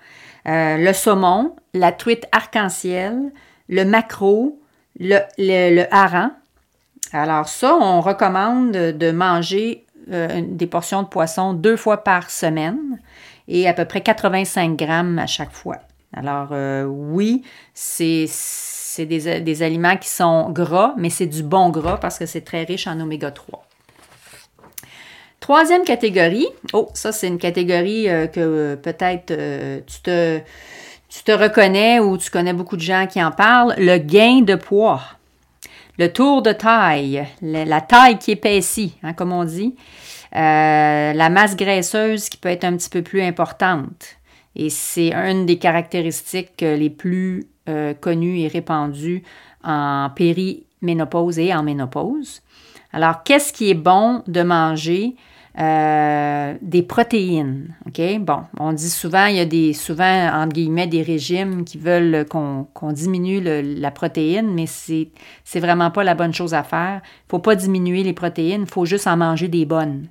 euh, 0.47 0.77
le 0.77 0.93
saumon, 0.93 1.57
la 1.73 1.93
truite 1.93 2.27
arc-en-ciel, 2.33 3.33
le 3.69 3.85
maquereau, 3.85 4.61
le, 5.01 5.19
le, 5.39 5.85
hareng. 5.91 6.31
Alors 7.13 7.49
ça, 7.49 7.75
on 7.75 8.03
recommande 8.03 8.73
de 8.73 9.11
manger 9.11 9.87
euh, 10.11 10.43
des 10.47 10.67
portions 10.67 11.03
de 11.03 11.09
poisson 11.09 11.55
deux 11.55 11.77
fois 11.77 11.99
par 11.99 12.31
semaine 12.31 12.99
et 13.47 13.67
à 13.67 13.73
peu 13.73 13.87
près 13.87 14.03
85 14.03 14.77
grammes 14.77 15.19
à 15.19 15.27
chaque 15.27 15.53
fois. 15.53 15.79
Alors 16.15 16.49
euh, 16.53 16.85
oui, 16.85 17.43
c'est 17.73 18.27
des, 19.07 19.41
des, 19.41 19.63
aliments 19.63 19.97
qui 19.97 20.09
sont 20.09 20.51
gras, 20.51 20.95
mais 20.97 21.11
c'est 21.11 21.27
du 21.27 21.43
bon 21.43 21.71
gras 21.71 21.99
parce 21.99 22.19
que 22.19 22.27
c'est 22.27 22.43
très 22.43 22.65
riche 22.65 22.87
en 22.87 23.01
oméga 23.01 23.31
3. 23.31 23.69
Troisième 25.41 25.85
catégorie, 25.85 26.49
oh, 26.73 26.89
ça 26.95 27.13
c'est 27.13 27.29
une 27.29 27.39
catégorie 27.39 28.09
euh, 28.09 28.27
que 28.27 28.41
euh, 28.41 28.77
peut-être 28.77 29.31
euh, 29.31 29.81
tu, 29.87 30.01
te, 30.03 30.41
tu 31.09 31.23
te 31.23 31.33
reconnais 31.33 32.01
ou 32.01 32.19
tu 32.19 32.31
connais 32.31 32.53
beaucoup 32.53 32.77
de 32.77 32.83
gens 32.83 33.07
qui 33.07 33.23
en 33.23 33.31
parlent, 33.31 33.75
le 33.79 33.99
gain 33.99 34.43
de 34.43 34.57
poids, 34.57 35.01
le 35.97 36.13
tour 36.13 36.43
de 36.43 36.53
taille, 36.53 37.25
la, 37.41 37.81
taille 37.81 38.19
qui 38.19 38.33
épaissit, 38.33 38.95
hein, 39.03 39.15
comme 39.15 39.33
on 39.33 39.45
dit, 39.45 39.75
la 40.33 41.31
masse 41.31 41.57
graisseuse 41.57 42.29
qui 42.29 42.37
peut 42.37 42.51
être 42.51 42.65
un 42.65 42.77
petit 42.77 42.91
peu 42.91 43.03
plus 43.03 43.23
importante. 43.23 44.17
Et 44.57 44.71
c'est 44.71 45.15
une 45.15 45.47
des 45.47 45.57
caractéristiques 45.59 46.61
les 46.61 46.91
plus 46.91 47.47
connues 48.01 48.41
et 48.41 48.49
répandues 48.49 49.23
en 49.65 50.11
périménopause 50.15 51.39
et 51.39 51.55
en 51.55 51.63
ménopause. 51.63 52.43
Alors, 52.93 53.23
qu'est-ce 53.23 53.53
qui 53.53 53.71
est 53.71 53.75
bon 53.75 54.23
de 54.27 54.43
manger? 54.43 55.17
Euh, 55.59 56.55
des 56.63 56.83
protéines? 56.83 57.75
OK? 57.87 58.01
Bon, 58.21 58.45
on 58.61 58.73
dit 58.73 58.91
souvent, 58.91 59.27
il 59.27 59.37
y 59.37 59.41
a 59.41 59.45
des, 59.45 59.73
souvent, 59.73 60.31
entre 60.33 60.53
guillemets, 60.53 60.87
des 60.87 61.03
régimes 61.03 61.65
qui 61.65 61.79
veulent 61.79 62.25
qu'on 62.29 62.93
diminue 62.93 63.41
la 63.41 63.91
protéine, 63.91 64.55
mais 64.55 64.67
c'est 64.67 65.61
vraiment 65.61 65.91
pas 65.91 66.05
la 66.05 66.15
bonne 66.15 66.33
chose 66.33 66.55
à 66.55 66.63
faire. 66.63 67.01
Il 67.03 67.27
ne 67.27 67.31
faut 67.31 67.39
pas 67.41 67.57
diminuer 67.57 68.05
les 68.05 68.13
protéines, 68.13 68.63
il 68.63 68.71
faut 68.71 68.85
juste 68.85 69.07
en 69.07 69.17
manger 69.17 69.49
des 69.49 69.67
bonnes. 69.67 70.09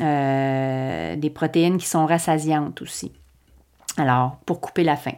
Euh, 0.00 1.14
des 1.14 1.30
protéines 1.30 1.78
qui 1.78 1.86
sont 1.86 2.04
rassasiantes 2.04 2.82
aussi. 2.82 3.12
Alors, 3.96 4.38
pour 4.44 4.60
couper 4.60 4.82
la 4.82 4.96
faim. 4.96 5.14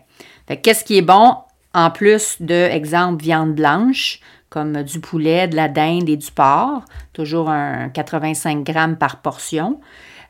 qu'est-ce 0.63 0.85
qui 0.85 0.99
est 0.99 1.03
bon? 1.03 1.35
En 1.77 1.91
plus 1.91 2.39
de, 2.41 2.55
exemple, 2.55 3.23
viande 3.23 3.55
blanche? 3.55 4.21
comme 4.49 4.83
du 4.83 5.01
poulet, 5.01 5.49
de 5.49 5.57
la 5.57 5.69
dinde 5.69 6.09
et 6.09 6.17
du 6.17 6.31
porc, 6.31 6.83
toujours 7.13 7.51
un 7.51 7.89
85 7.89 8.65
grammes 8.65 8.97
par 8.97 9.21
portion. 9.21 9.81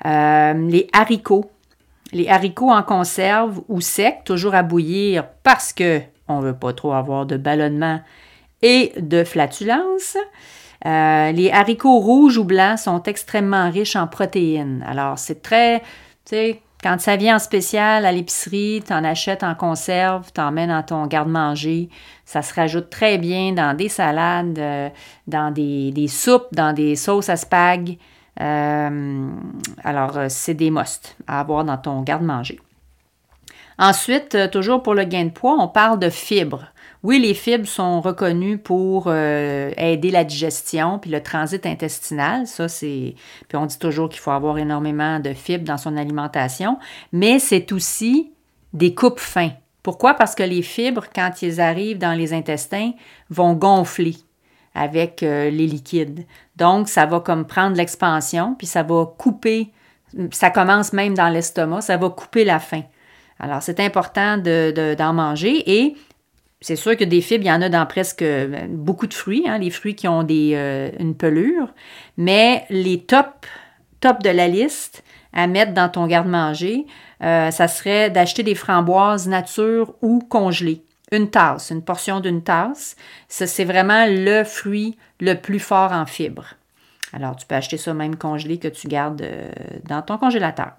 Euh, 0.05 0.55
les 0.69 0.89
haricots, 0.93 1.51
les 2.13 2.29
haricots 2.29 2.71
en 2.71 2.83
conserve 2.83 3.61
ou 3.69 3.81
secs, 3.81 4.25
toujours 4.25 4.55
à 4.55 4.63
bouillir 4.63 5.29
parce 5.43 5.73
que 5.73 6.01
on 6.29 6.41
veut 6.41 6.57
pas 6.57 6.73
trop 6.73 6.93
avoir 6.93 7.25
de 7.25 7.37
ballonnement 7.37 8.01
et 8.63 8.93
de 8.99 9.23
flatulence. 9.23 10.17
Euh, 10.85 11.33
les 11.33 11.51
haricots 11.51 12.01
rouges 12.01 12.37
ou 12.37 12.45
blancs 12.45 12.81
sont 12.81 13.03
extrêmement 13.05 13.71
riches 13.71 13.97
en 13.97 14.09
protéines. 14.09 14.85
Alors, 14.89 15.19
c'est 15.19 15.41
très, 15.41 15.83
quand 16.87 17.01
ça 17.01 17.17
vient 17.17 17.35
en 17.35 17.41
spécial 17.41 18.07
à 18.07 18.13
l'épicerie, 18.13 18.81
tu 18.87 18.93
en 18.93 19.03
achètes 19.03 19.43
en 19.43 19.57
conserve, 19.57 20.31
tu 20.33 20.41
en 20.41 20.53
mets 20.53 20.69
dans 20.69 20.85
ton 20.85 21.07
garde-manger. 21.07 21.89
Ça 22.25 22.43
se 22.43 22.55
rajoute 22.55 22.91
très 22.91 23.19
bien 23.19 23.53
dans 23.53 23.77
des 23.77 23.89
salades, 23.89 24.57
euh, 24.61 24.89
dans 25.27 25.51
des, 25.51 26.07
soupes, 26.07 26.47
dans 26.53 26.73
des 26.73 26.95
sauces 26.95 27.29
à 27.29 27.35
spag. 27.35 27.99
Euh, 28.41 29.29
alors, 29.83 30.17
euh, 30.17 30.27
c'est 30.29 30.55
des 30.55 30.71
musts 30.71 31.17
à 31.27 31.41
avoir 31.41 31.65
dans 31.65 31.77
ton 31.77 32.03
garde-manger. 32.03 32.61
Ensuite, 33.79 34.51
toujours 34.53 34.81
pour 34.81 34.95
le 34.95 35.03
gain 35.03 35.25
de 35.25 35.31
poids, 35.31 35.57
on 35.59 35.67
parle 35.67 35.99
de 35.99 36.09
fibres. 36.09 36.67
Oui, 37.07 37.21
les 37.21 37.35
fibres 37.35 37.69
sont 37.69 38.01
reconnues 38.01 38.59
pour 38.59 39.05
euh, 39.07 39.71
aider 39.77 40.11
la 40.11 40.25
digestion 40.25 40.99
puis 40.99 41.09
le 41.09 41.23
transit 41.23 41.65
intestinal. 41.65 42.49
Ça, 42.49 42.67
c'est. 42.67 43.15
Puis 43.49 43.57
on 43.57 43.65
dit 43.67 43.79
toujours 43.79 44.09
qu'il 44.09 44.19
faut 44.19 44.33
avoir 44.33 44.59
énormément 44.59 45.21
de 45.21 45.33
fibres 45.33 45.65
dans 45.65 45.77
son 45.77 45.97
alimentation, 45.97 46.81
mais 47.13 47.39
c'est 47.39 47.71
aussi 47.71 48.33
des 48.73 48.93
coupes 48.93 49.21
fins. 49.21 49.53
Pourquoi? 49.85 50.15
Parce 50.15 50.35
que 50.35 50.43
les 50.43 50.63
fibres, 50.63 51.05
quand 51.15 51.43
ils 51.43 51.61
arrivent 51.61 51.99
dans 51.99 52.19
les 52.19 52.33
intestins, 52.33 52.91
vont 53.31 53.53
gonfler 53.53 54.17
avec 54.75 55.23
euh, 55.23 55.49
les 55.49 55.69
liquides. 55.69 56.27
Donc, 56.57 56.89
ça 56.89 57.07
va 57.07 57.21
comme 57.21 57.47
prendre 57.47 57.77
l'expansion, 57.77 58.57
puis 58.59 58.67
ça 58.67 58.83
va 58.83 59.07
couper, 59.17 59.71
ça 60.33 60.51
commence 60.51 60.93
même 60.93 61.15
dans 61.15 61.29
l'estomac, 61.29 61.83
ça 61.83 61.99
va 61.99 62.11
couper 62.11 62.43
la 62.43 62.59
faim. 62.59 62.83
Alors, 63.39 63.63
c'est 63.63 63.81
important 63.81 64.39
d'en 64.39 64.43
de, 64.43 65.13
manger 65.13 65.63
et 65.71 65.95
c'est 66.67 66.75
sûr 66.75 66.97
que 66.97 67.05
des 67.05 67.21
fibres, 67.21 67.45
il 67.45 67.47
y 67.47 67.53
en 67.53 67.63
a 67.63 67.69
dans 67.69 67.87
presque 67.87 68.23
euh, 68.23 68.67
beaucoup 68.69 69.07
de 69.07 69.15
fruits, 69.15 69.45
hein, 69.47 69.59
les 69.59 69.71
fruits 69.71 69.95
qui 69.95 70.09
ont 70.09 70.25
des, 70.25 70.51
euh, 70.57 70.91
une 70.99 71.15
pelure, 71.15 71.73
mais 72.17 72.65
les 72.71 73.03
tops 73.03 73.47
top 74.01 74.21
de 74.25 74.31
la 74.31 74.49
liste 74.49 75.05
à 75.33 75.47
mettre 75.47 75.75
dans 75.75 75.89
ton 75.89 76.09
garde-manger, 76.09 76.85
euh, 77.23 77.53
ça 77.53 77.69
serait 77.69 78.11
d'acheter 78.11 78.43
des 78.43 78.57
framboises 78.57 79.29
nature 79.29 79.95
ou 80.03 80.19
congelées. 80.19 80.83
Une 81.13 81.31
tasse, 81.31 81.71
une 81.71 81.85
portion 81.85 82.19
d'une 82.19 82.43
tasse. 82.43 82.97
Ça, 83.29 83.47
c'est 83.47 83.65
vraiment 83.65 84.05
le 84.09 84.43
fruit 84.43 84.99
le 85.21 85.35
plus 85.35 85.61
fort 85.61 85.93
en 85.93 86.05
fibres. 86.05 86.55
Alors, 87.13 87.37
tu 87.37 87.47
peux 87.47 87.55
acheter 87.55 87.77
ça 87.77 87.95
même 87.95 88.17
congelé 88.17 88.59
que 88.59 88.67
tu 88.67 88.89
gardes 88.89 89.25
dans 89.89 90.03
ton 90.03 90.19
congélateur. 90.19 90.73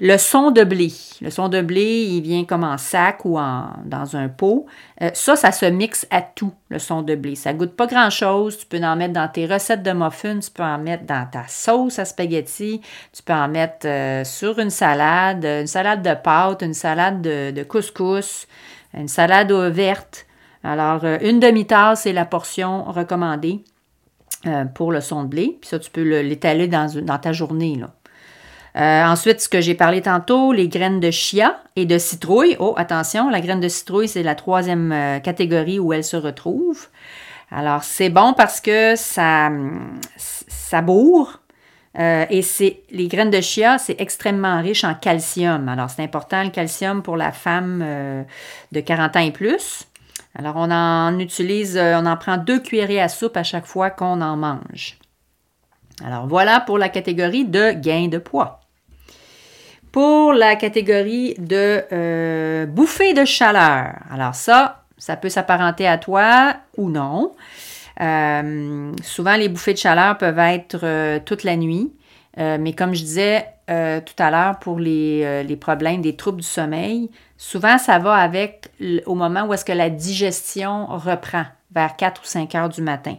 Le 0.00 0.16
son 0.16 0.50
de 0.50 0.64
blé. 0.64 0.92
Le 1.20 1.30
son 1.30 1.48
de 1.48 1.60
blé, 1.60 2.02
il 2.10 2.20
vient 2.20 2.44
comme 2.44 2.64
en 2.64 2.78
sac 2.78 3.24
ou 3.24 3.38
en, 3.38 3.68
dans 3.84 4.16
un 4.16 4.28
pot. 4.28 4.66
Euh, 5.00 5.10
ça, 5.14 5.36
ça 5.36 5.52
se 5.52 5.66
mixe 5.66 6.04
à 6.10 6.20
tout, 6.20 6.52
le 6.68 6.80
son 6.80 7.02
de 7.02 7.14
blé. 7.14 7.36
Ça 7.36 7.52
goûte 7.52 7.76
pas 7.76 7.86
grand-chose. 7.86 8.58
Tu 8.58 8.66
peux 8.66 8.82
en 8.82 8.96
mettre 8.96 9.12
dans 9.12 9.28
tes 9.28 9.46
recettes 9.46 9.84
de 9.84 9.92
muffins, 9.92 10.40
tu 10.40 10.50
peux 10.50 10.64
en 10.64 10.78
mettre 10.78 11.04
dans 11.04 11.28
ta 11.30 11.44
sauce 11.46 12.00
à 12.00 12.04
spaghetti, 12.04 12.80
tu 13.12 13.22
peux 13.22 13.32
en 13.32 13.46
mettre 13.46 13.86
euh, 13.86 14.24
sur 14.24 14.58
une 14.58 14.70
salade, 14.70 15.44
une 15.44 15.68
salade 15.68 16.02
de 16.02 16.14
pâtes, 16.14 16.62
une 16.62 16.74
salade 16.74 17.22
de, 17.22 17.62
couscous, 17.62 18.48
une 18.94 19.08
salade 19.08 19.52
verte. 19.52 20.26
Alors, 20.64 21.04
euh, 21.04 21.18
une 21.22 21.38
demi-tasse, 21.38 22.02
c'est 22.02 22.12
la 22.12 22.24
portion 22.24 22.84
recommandée 22.84 23.62
pour 24.74 24.92
le 24.92 25.00
son 25.00 25.22
de 25.22 25.28
blé. 25.28 25.56
Puis 25.58 25.70
ça, 25.70 25.78
tu 25.78 25.90
peux 25.90 26.02
l'étaler 26.02 26.68
dans, 26.68 26.92
dans 27.00 27.18
ta 27.18 27.32
journée. 27.32 27.76
Là. 27.76 27.94
Euh, 28.76 29.04
ensuite, 29.04 29.40
ce 29.40 29.48
que 29.48 29.60
j'ai 29.60 29.74
parlé 29.74 30.02
tantôt, 30.02 30.52
les 30.52 30.68
graines 30.68 30.98
de 30.98 31.10
chia 31.10 31.60
et 31.76 31.86
de 31.86 31.96
citrouille. 31.96 32.56
Oh, 32.58 32.74
attention, 32.76 33.30
la 33.30 33.40
graine 33.40 33.60
de 33.60 33.68
citrouille, 33.68 34.08
c'est 34.08 34.24
la 34.24 34.34
troisième 34.34 34.90
euh, 34.90 35.20
catégorie 35.20 35.78
où 35.78 35.92
elle 35.92 36.02
se 36.02 36.16
retrouve. 36.16 36.88
Alors, 37.52 37.84
c'est 37.84 38.10
bon 38.10 38.32
parce 38.32 38.60
que 38.60 38.96
ça, 38.96 39.50
ça 40.16 40.82
bourre, 40.82 41.40
Euh, 41.96 42.26
et 42.28 42.42
c'est 42.42 42.82
les 42.90 43.06
graines 43.06 43.30
de 43.30 43.40
chia, 43.40 43.78
c'est 43.78 44.00
extrêmement 44.00 44.60
riche 44.60 44.82
en 44.82 44.94
calcium. 44.94 45.68
Alors, 45.68 45.90
c'est 45.90 46.02
important 46.02 46.42
le 46.42 46.50
calcium 46.50 47.04
pour 47.04 47.16
la 47.16 47.30
femme 47.30 47.78
de 48.72 48.80
40 48.80 49.14
ans 49.14 49.20
et 49.20 49.30
plus. 49.30 49.86
Alors, 50.34 50.56
on 50.56 50.72
en 50.72 51.16
utilise, 51.20 51.78
on 51.78 52.04
en 52.06 52.16
prend 52.16 52.36
deux 52.36 52.58
cuillerées 52.58 53.00
à 53.00 53.08
soupe 53.08 53.36
à 53.36 53.44
chaque 53.44 53.66
fois 53.66 53.90
qu'on 53.90 54.20
en 54.22 54.36
mange. 54.36 54.98
Alors, 56.04 56.26
voilà 56.26 56.58
pour 56.58 56.78
la 56.78 56.88
catégorie 56.88 57.44
de 57.44 57.70
gain 57.70 58.08
de 58.08 58.18
poids. 58.18 58.63
Pour 59.94 60.32
la 60.32 60.56
catégorie 60.56 61.34
de 61.38 62.64
bouffée 62.66 63.14
de 63.14 63.24
chaleur. 63.24 63.94
Alors, 64.10 64.34
ça, 64.34 64.82
ça 64.98 65.16
peut 65.16 65.28
s'apparenter 65.28 65.86
à 65.86 65.98
toi 65.98 66.54
ou 66.76 66.90
non. 66.90 67.32
Euh, 68.00 68.92
souvent, 69.02 69.36
les 69.36 69.48
bouffées 69.48 69.74
de 69.74 69.78
chaleur 69.78 70.18
peuvent 70.18 70.38
être 70.38 70.80
euh, 70.82 71.20
toute 71.24 71.44
la 71.44 71.56
nuit, 71.56 71.92
euh, 72.38 72.58
mais 72.60 72.72
comme 72.72 72.94
je 72.94 73.02
disais 73.02 73.46
tout 73.66 74.22
à 74.22 74.30
l'heure 74.30 74.58
pour 74.58 74.78
les, 74.78 75.42
les, 75.42 75.56
problèmes 75.56 76.02
des 76.02 76.16
troubles 76.16 76.42
du 76.42 76.46
sommeil, 76.46 77.10
souvent 77.38 77.78
ça 77.78 77.98
va 77.98 78.12
avec 78.12 78.68
au 79.06 79.14
moment 79.14 79.46
où 79.46 79.54
est-ce 79.54 79.64
que 79.64 79.72
la 79.72 79.88
digestion 79.88 80.84
reprend, 80.84 81.44
vers 81.74 81.96
4 81.96 82.20
ou 82.20 82.26
5 82.26 82.54
heures 82.56 82.68
du 82.68 82.82
matin. 82.82 83.16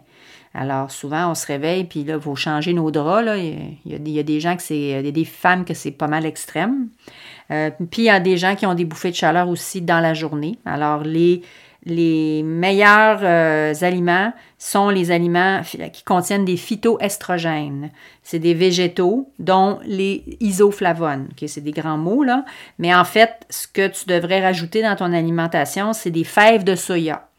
Alors, 0.57 0.89
souvent, 0.89 1.31
on 1.31 1.35
se 1.35 1.45
réveille, 1.45 1.83
puis 1.83 2.03
là, 2.03 2.15
il 2.15 2.21
faut 2.21 2.35
changer 2.35 2.73
nos 2.73 2.89
draps. 2.89 3.25
Là. 3.25 3.37
Il, 3.37 3.77
y 3.85 4.19
a, 4.19 4.23
des 4.23 4.39
gens 4.39 4.55
que 4.55 4.61
c'est. 4.61 4.79
Il 4.79 5.05
y 5.05 5.09
a 5.09 5.11
des 5.11 5.25
femmes 5.25 5.65
que 5.65 5.73
c'est 5.73 5.91
pas 5.91 6.07
mal 6.07 6.25
extrême. 6.25 6.87
puis, 7.49 8.03
il 8.03 8.05
y 8.05 8.09
a 8.09 8.19
des 8.19 8.37
gens 8.37 8.55
qui 8.55 8.65
ont 8.65 8.73
des 8.73 8.85
bouffées 8.85 9.11
de 9.11 9.15
chaleur 9.15 9.49
aussi 9.49 9.81
dans 9.81 9.99
la 9.99 10.13
journée. 10.13 10.57
Alors, 10.65 11.03
les, 11.03 11.41
les 11.85 12.41
meilleurs 12.41 13.19
euh, 13.21 13.73
aliments 13.81 14.33
sont 14.57 14.89
les 14.89 15.11
aliments 15.11 15.61
qui 15.93 16.03
contiennent 16.03 16.45
des 16.45 16.57
phytoestrogènes. 16.57 17.91
C'est 18.23 18.39
des 18.39 18.55
végétaux, 18.55 19.29
dont 19.37 19.79
les 19.85 20.23
isoflavones. 20.39 21.27
c'est 21.45 21.61
des 21.61 21.71
grands 21.71 21.97
mots, 21.97 22.23
là. 22.23 22.43
Mais 22.79 22.93
en 22.93 23.05
fait, 23.05 23.45
ce 23.51 23.67
que 23.67 23.87
tu 23.87 24.07
devrais 24.07 24.41
rajouter 24.41 24.81
dans 24.81 24.95
ton 24.95 25.13
alimentation, 25.13 25.93
c'est 25.93 26.11
des 26.11 26.23
fèves 26.23 26.63
de 26.63 26.75
soya. 26.75 27.29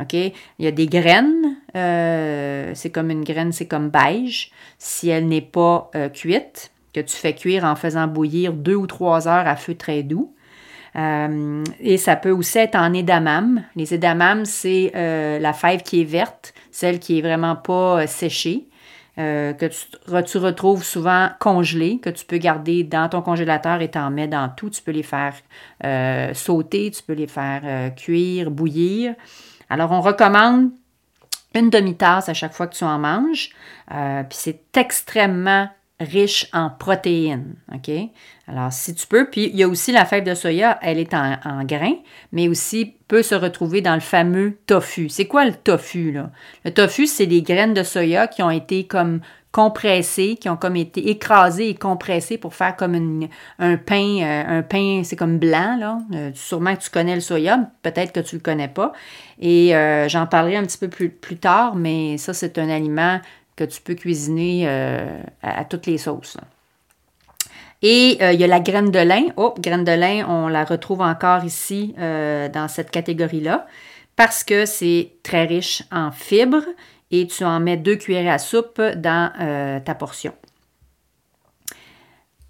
OK? 0.00 0.14
Il 0.14 0.32
y 0.58 0.66
a 0.66 0.72
des 0.72 0.86
graines. 0.86 1.56
Euh, 1.74 2.72
c'est 2.74 2.90
comme 2.90 3.10
une 3.10 3.24
graine, 3.24 3.52
c'est 3.52 3.66
comme 3.66 3.88
beige. 3.88 4.50
Si 4.78 5.08
elle 5.08 5.28
n'est 5.28 5.40
pas 5.40 5.90
euh, 5.94 6.08
cuite, 6.08 6.72
que 6.92 7.00
tu 7.00 7.16
fais 7.16 7.34
cuire 7.34 7.64
en 7.64 7.76
faisant 7.76 8.06
bouillir 8.06 8.52
deux 8.52 8.74
ou 8.74 8.86
trois 8.86 9.26
heures 9.28 9.46
à 9.46 9.56
feu 9.56 9.74
très 9.74 10.02
doux. 10.02 10.34
Euh, 10.94 11.64
et 11.80 11.96
ça 11.96 12.16
peut 12.16 12.30
aussi 12.30 12.58
être 12.58 12.74
en 12.74 12.92
édamame. 12.92 13.64
Les 13.76 13.94
édamames, 13.94 14.44
c'est 14.44 14.90
la 14.94 15.52
fève 15.54 15.82
qui 15.82 16.02
est 16.02 16.04
verte, 16.04 16.52
celle 16.70 16.98
qui 16.98 17.18
est 17.18 17.22
vraiment 17.22 17.56
pas 17.56 18.06
séchée, 18.06 18.66
que 19.16 20.20
tu, 20.20 20.38
retrouves 20.38 20.84
souvent 20.84 21.30
congelée, 21.40 21.98
que 21.98 22.10
tu 22.10 22.26
peux 22.26 22.36
garder 22.36 22.84
dans 22.84 23.08
ton 23.08 23.22
congélateur 23.22 23.80
et 23.80 23.88
t'en 23.88 24.10
mets 24.10 24.28
dans 24.28 24.50
tout. 24.50 24.68
Tu 24.68 24.82
peux 24.82 24.92
les 24.92 25.02
faire 25.02 25.34
sauter, 26.34 26.90
tu 26.90 27.02
peux 27.02 27.14
les 27.14 27.26
faire 27.26 27.94
cuire, 27.94 28.50
bouillir. 28.50 29.14
Alors, 29.70 29.92
on 29.92 30.02
recommande 30.02 30.72
une 31.54 31.70
demi-tasse 31.70 32.28
à 32.28 32.34
chaque 32.34 32.52
fois 32.52 32.66
que 32.66 32.74
tu 32.74 32.84
en 32.84 32.98
manges. 32.98 33.50
Puis 33.88 34.38
c'est 34.38 34.76
extrêmement 34.76 35.68
riche 36.00 36.48
en 36.52 36.70
protéines. 36.70 37.54
OK? 37.74 37.90
Alors, 38.48 38.72
si 38.72 38.94
tu 38.94 39.06
peux, 39.06 39.30
puis 39.30 39.50
il 39.52 39.56
y 39.56 39.62
a 39.62 39.68
aussi 39.68 39.92
la 39.92 40.04
fève 40.04 40.24
de 40.24 40.34
soya, 40.34 40.78
elle 40.82 40.98
est 40.98 41.14
en, 41.14 41.36
en 41.44 41.64
grains, 41.64 41.96
mais 42.32 42.48
aussi 42.48 42.96
peut 43.08 43.22
se 43.22 43.34
retrouver 43.34 43.80
dans 43.80 43.94
le 43.94 44.00
fameux 44.00 44.58
tofu. 44.66 45.08
C'est 45.08 45.26
quoi 45.26 45.44
le 45.44 45.54
tofu, 45.54 46.12
là? 46.12 46.30
Le 46.64 46.72
tofu, 46.72 47.06
c'est 47.06 47.26
des 47.26 47.42
graines 47.42 47.74
de 47.74 47.82
soya 47.82 48.26
qui 48.26 48.42
ont 48.42 48.50
été 48.50 48.86
comme 48.86 49.20
compressées, 49.52 50.36
qui 50.40 50.48
ont 50.48 50.56
comme 50.56 50.76
été 50.76 51.10
écrasées 51.10 51.68
et 51.68 51.74
compressées 51.74 52.38
pour 52.38 52.54
faire 52.54 52.74
comme 52.74 53.28
un 53.58 53.76
pain, 53.76 54.22
euh, 54.22 54.58
un 54.58 54.62
pain, 54.62 55.02
c'est 55.04 55.14
comme 55.14 55.38
blanc, 55.38 55.76
là. 55.78 55.98
Euh, 56.14 56.30
sûrement 56.34 56.74
que 56.74 56.80
tu 56.82 56.90
connais 56.90 57.14
le 57.14 57.20
soya, 57.20 57.70
peut-être 57.82 58.12
que 58.12 58.20
tu 58.20 58.36
le 58.36 58.40
connais 58.40 58.68
pas. 58.68 58.92
Et 59.38 59.76
euh, 59.76 60.08
j'en 60.08 60.26
parlerai 60.26 60.56
un 60.56 60.62
petit 60.62 60.78
peu 60.78 60.88
plus, 60.88 61.10
plus 61.10 61.36
tard, 61.36 61.76
mais 61.76 62.16
ça, 62.16 62.32
c'est 62.32 62.58
un 62.58 62.70
aliment 62.70 63.20
que 63.56 63.64
tu 63.64 63.80
peux 63.80 63.94
cuisiner 63.94 64.64
euh, 64.66 65.20
à, 65.42 65.64
toutes 65.64 65.86
les 65.86 65.98
sauces. 65.98 66.36
Et 67.82 68.18
euh, 68.20 68.32
il 68.32 68.40
y 68.40 68.44
a 68.44 68.46
la 68.46 68.60
graine 68.60 68.90
de 68.90 68.98
lin. 68.98 69.26
Oh, 69.36 69.54
graine 69.58 69.84
de 69.84 69.92
lin, 69.92 70.24
on 70.28 70.48
la 70.48 70.64
retrouve 70.64 71.00
encore 71.00 71.44
ici 71.44 71.94
euh, 71.98 72.48
dans 72.48 72.68
cette 72.68 72.90
catégorie-là 72.90 73.66
parce 74.14 74.44
que 74.44 74.66
c'est 74.66 75.12
très 75.22 75.44
riche 75.46 75.82
en 75.90 76.10
fibres 76.12 76.64
et 77.10 77.26
tu 77.26 77.44
en 77.44 77.60
mets 77.60 77.76
deux 77.76 77.96
cuillerées 77.96 78.30
à 78.30 78.38
soupe 78.38 78.80
dans 78.80 79.80
ta 79.84 79.94
portion. 79.94 80.32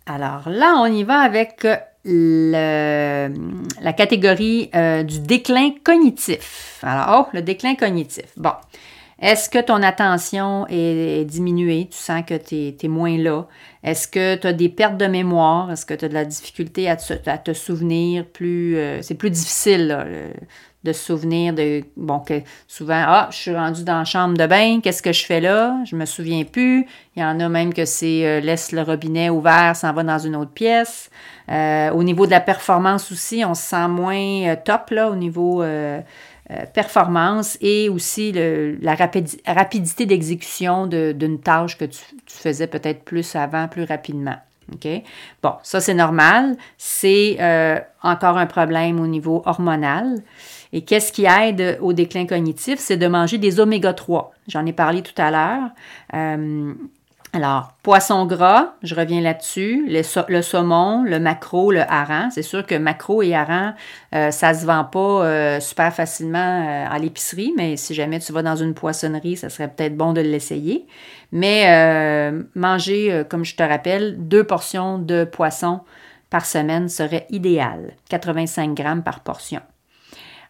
Alors 0.06 0.48
là, 0.48 0.74
on 0.78 0.86
y 0.86 1.04
va 1.04 1.20
avec 1.20 1.66
la 2.04 3.28
catégorie 3.96 4.70
du 5.04 5.20
déclin 5.20 5.70
cognitif. 5.84 6.80
Alors, 6.82 7.26
oh, 7.26 7.30
le 7.32 7.42
déclin 7.42 7.74
cognitif. 7.76 8.26
Bon, 8.36 8.52
est-ce 9.22 9.48
que 9.48 9.60
ton 9.60 9.82
attention 9.82 10.66
est, 10.68 11.24
diminuée? 11.24 11.88
Tu 11.90 11.96
sens 11.96 12.22
que 12.26 12.34
tu 12.34 12.74
es, 12.84 12.88
moins 12.88 13.16
là? 13.16 13.46
Est-ce 13.84 14.08
que 14.08 14.34
tu 14.34 14.46
as 14.46 14.52
des 14.52 14.68
pertes 14.68 14.96
de 14.96 15.06
mémoire? 15.06 15.70
Est-ce 15.70 15.86
que 15.86 15.94
tu 15.94 16.04
as 16.04 16.08
de 16.08 16.14
la 16.14 16.24
difficulté 16.24 16.90
à 16.90 16.96
te, 16.96 17.52
souvenir 17.52 18.26
plus. 18.26 18.76
Euh, 18.76 19.00
c'est 19.00 19.14
plus 19.14 19.30
difficile 19.30 19.96
de 20.84 20.92
se 20.92 21.04
souvenir 21.04 21.54
de. 21.54 21.82
Bon, 21.96 22.18
que 22.18 22.40
souvent, 22.66 23.02
ah, 23.06 23.28
je 23.30 23.36
suis 23.36 23.54
rendu 23.54 23.84
dans 23.84 23.98
la 23.98 24.04
chambre 24.04 24.36
de 24.36 24.46
bain, 24.46 24.80
qu'est-ce 24.82 25.02
que 25.02 25.12
je 25.12 25.24
fais 25.24 25.40
là? 25.40 25.76
Je 25.84 25.94
me 25.94 26.04
souviens 26.06 26.44
plus. 26.44 26.86
Il 27.14 27.22
y 27.22 27.24
en 27.24 27.38
a 27.40 27.48
même 27.48 27.72
que 27.72 27.84
c'est 27.84 28.26
euh, 28.26 28.40
laisse 28.40 28.72
le 28.72 28.82
robinet 28.82 29.30
ouvert, 29.30 29.76
s'en 29.76 29.92
va 29.92 30.02
dans 30.02 30.18
une 30.18 30.34
autre 30.34 30.50
pièce. 30.50 31.10
Euh, 31.50 31.90
au 31.90 32.02
niveau 32.02 32.26
de 32.26 32.30
la 32.30 32.40
performance 32.40 33.12
aussi, 33.12 33.44
on 33.44 33.54
se 33.54 33.62
sent 33.62 33.88
moins 33.88 34.56
top 34.56 34.90
là, 34.90 35.10
au 35.10 35.16
niveau 35.16 35.62
euh, 35.62 36.00
performance 36.72 37.56
et 37.60 37.88
aussi 37.88 38.32
la 38.32 38.94
rapidité 38.94 40.06
d'exécution 40.06 40.86
d'une 40.86 41.40
tâche 41.40 41.78
que 41.78 41.84
tu, 41.84 41.98
faisais 42.26 42.66
peut-être 42.66 43.04
plus 43.04 43.36
avant, 43.36 43.68
plus 43.68 43.84
rapidement. 43.84 44.36
Bon, 45.42 45.54
ça 45.62 45.80
c'est 45.80 45.94
normal. 45.94 46.56
C'est 46.78 47.36
euh, 47.40 47.78
encore 48.02 48.38
un 48.38 48.46
problème 48.46 49.00
au 49.00 49.06
niveau 49.06 49.42
hormonal. 49.44 50.22
Et 50.72 50.82
qu'est-ce 50.82 51.12
qui 51.12 51.26
aide 51.26 51.78
au 51.80 51.92
déclin 51.92 52.26
cognitif? 52.26 52.78
C'est 52.78 52.96
de 52.96 53.06
manger 53.06 53.38
des 53.38 53.60
oméga 53.60 53.92
3. 53.92 54.32
J'en 54.48 54.64
ai 54.64 54.72
parlé 54.72 55.02
tout 55.02 55.20
à 55.20 55.30
l'heure. 55.30 55.70
Euh, 56.14 56.72
alors, 57.34 57.72
poisson 57.82 58.26
gras, 58.26 58.74
je 58.82 58.94
reviens 58.94 59.22
là-dessus, 59.22 59.86
le, 59.88 60.42
saumon, 60.42 61.02
le 61.02 61.18
maquereau, 61.18 61.72
le 61.72 61.80
hareng. 61.80 62.28
C'est 62.30 62.42
sûr 62.42 62.66
que 62.66 62.74
maquereau 62.74 63.22
et 63.22 63.34
hareng, 63.34 63.74
euh, 64.14 64.30
ça 64.30 64.52
se 64.52 64.66
vend 64.66 64.84
pas 64.84 65.24
euh, 65.24 65.58
super 65.58 65.94
facilement 65.94 66.38
euh, 66.38 66.86
à 66.90 66.98
l'épicerie, 66.98 67.54
mais 67.56 67.78
si 67.78 67.94
jamais 67.94 68.18
tu 68.18 68.34
vas 68.34 68.42
dans 68.42 68.56
une 68.56 68.74
poissonnerie, 68.74 69.38
ça 69.38 69.48
serait 69.48 69.68
peut-être 69.68 69.96
bon 69.96 70.12
de 70.12 70.20
l'essayer. 70.20 70.86
Mais 71.32 72.30
manger, 72.54 73.22
comme 73.30 73.42
je 73.46 73.56
te 73.56 73.62
rappelle, 73.62 74.16
deux 74.28 74.44
portions 74.44 74.98
de 74.98 75.24
poisson 75.24 75.80
par 76.28 76.44
semaine 76.44 76.90
serait 76.90 77.26
idéal, 77.30 77.94
85 78.10 78.74
grammes 78.74 79.02
par 79.02 79.20
portion. 79.20 79.60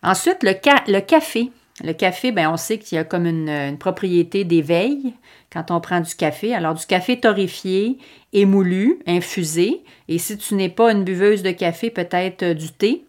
Ensuite, 0.03 0.43
le, 0.43 0.55
café. 1.01 1.53
Le 1.85 1.93
café, 1.93 2.33
ben, 2.33 2.51
on 2.51 2.57
sait 2.57 2.79
qu'il 2.79 2.97
y 2.97 2.99
a 2.99 3.05
comme 3.05 3.27
une, 3.27 3.77
propriété 3.79 4.43
d'éveil 4.43 5.15
quand 5.53 5.71
on 5.71 5.81
prend 5.81 6.01
du 6.01 6.15
café. 6.15 6.55
Alors, 6.55 6.75
du 6.75 6.87
café 6.87 7.21
torréfié, 7.21 7.99
émoulu, 8.33 9.01
infusé. 9.07 9.85
Et 10.09 10.19
si 10.19 10.39
tu 10.39 10.55
n'es 10.55 10.69
pas 10.69 10.93
une 10.93 11.05
buveuse 11.05 11.43
de 11.43 11.51
café, 11.51 11.91
peut-être 11.91 12.43
euh, 12.43 12.55
du 12.55 12.71
thé, 12.73 13.05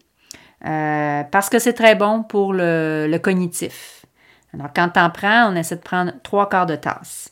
euh, 0.66 1.24
parce 1.32 1.50
que 1.50 1.60
c'est 1.60 1.74
très 1.74 1.96
bon 1.96 2.24
pour 2.24 2.54
le, 2.54 3.18
cognitif. 3.22 4.06
Alors, 4.54 4.68
quand 4.76 4.90
tu 4.90 5.00
en 5.00 5.10
prends, 5.10 5.52
on 5.52 5.56
essaie 5.56 5.78
de 5.78 5.82
prendre 5.82 6.12
trois 6.24 6.50
quarts 6.50 6.66
de 6.66 6.76
tasse. 6.76 7.32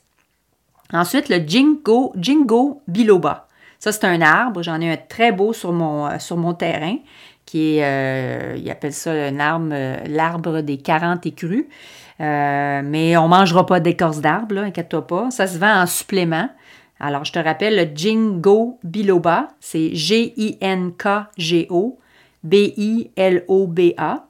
Ensuite, 0.94 1.30
le 1.30 1.38
Jingo, 1.38 2.14
Jingo 2.18 2.82
biloba. 2.88 3.48
Ça, 3.80 3.92
c'est 3.92 4.06
un 4.06 4.22
arbre. 4.22 4.62
J'en 4.62 4.80
ai 4.80 4.92
un 4.92 4.98
très 4.98 5.32
beau 5.32 5.54
sur 5.54 5.74
mon, 5.74 6.08
euh, 6.08 6.20
sur 6.20 6.38
mon 6.38 6.54
terrain 6.54 6.98
qui 7.52 7.78
est, 7.78 7.84
euh, 7.84 8.56
ils 8.58 8.72
appellent 8.72 8.94
ça 8.94 9.10
euh, 9.10 9.98
l'arbre 10.08 10.62
des 10.62 10.78
40 10.78 11.26
écrus. 11.26 11.66
Euh, 12.22 12.82
mais 12.82 13.18
on 13.18 13.24
ne 13.24 13.30
mangera 13.30 13.66
pas 13.66 13.82
d'écorce 13.82 14.22
d'arbre, 14.22 14.60
inquiète-toi 14.60 15.06
pas. 15.06 15.32
Ça 15.32 15.48
se 15.48 15.58
vend 15.58 15.82
en 15.82 15.86
supplément. 15.86 16.50
Alors, 17.02 17.26
je 17.26 17.34
te 17.34 17.40
rappelle, 17.40 17.76
le 17.76 17.88
Jingo 17.94 18.80
Biloba, 18.86 19.50
c'est 19.60 19.94
G-I-N-K-G-O 19.94 20.40
B-I-L-O-B-A. 22.44 24.26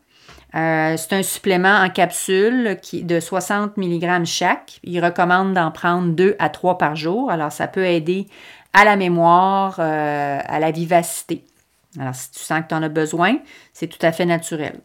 c'est 0.53 1.13
un 1.13 1.23
supplément 1.23 1.75
en 1.75 1.89
capsule 1.89 2.79
de 2.93 3.19
60 3.19 3.77
mg 3.77 4.25
chaque. 4.25 4.79
Il 4.83 5.03
recommande 5.03 5.53
d'en 5.53 5.69
prendre 5.69 6.07
deux 6.07 6.35
à 6.39 6.49
trois 6.49 6.79
par 6.79 6.95
jour. 6.95 7.29
Alors, 7.29 7.51
ça 7.51 7.67
peut 7.67 7.85
aider 7.85 8.25
à 8.73 8.83
la 8.83 8.95
mémoire, 8.95 9.79
à 9.79 10.59
la 10.59 10.71
vivacité. 10.71 11.43
Alors, 11.99 12.15
si 12.15 12.31
tu 12.31 12.39
sens 12.39 12.61
que 12.61 12.67
tu 12.69 12.75
en 12.75 12.83
as 12.83 12.89
besoin, 12.89 13.37
c'est 13.73 13.87
tout 13.87 14.03
à 14.05 14.11
fait 14.11 14.25
naturel. 14.25 14.79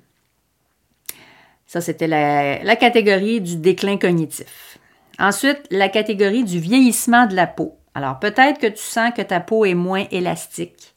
Ça, 1.67 1.81
c'était 1.81 2.07
la, 2.07 2.77
catégorie 2.77 3.41
du 3.41 3.57
déclin 3.57 3.97
cognitif. 3.97 4.79
Ensuite, 5.19 5.63
la 5.71 5.89
catégorie 5.89 6.45
du 6.45 6.61
vieillissement 6.61 7.27
de 7.27 7.35
la 7.35 7.47
peau. 7.47 7.77
Alors, 7.95 8.19
peut-être 8.19 8.61
que 8.61 8.67
tu 8.67 8.83
sens 8.83 9.13
que 9.17 9.23
ta 9.23 9.41
peau 9.41 9.65
est 9.65 9.75
moins 9.75 10.05
élastique. 10.11 10.95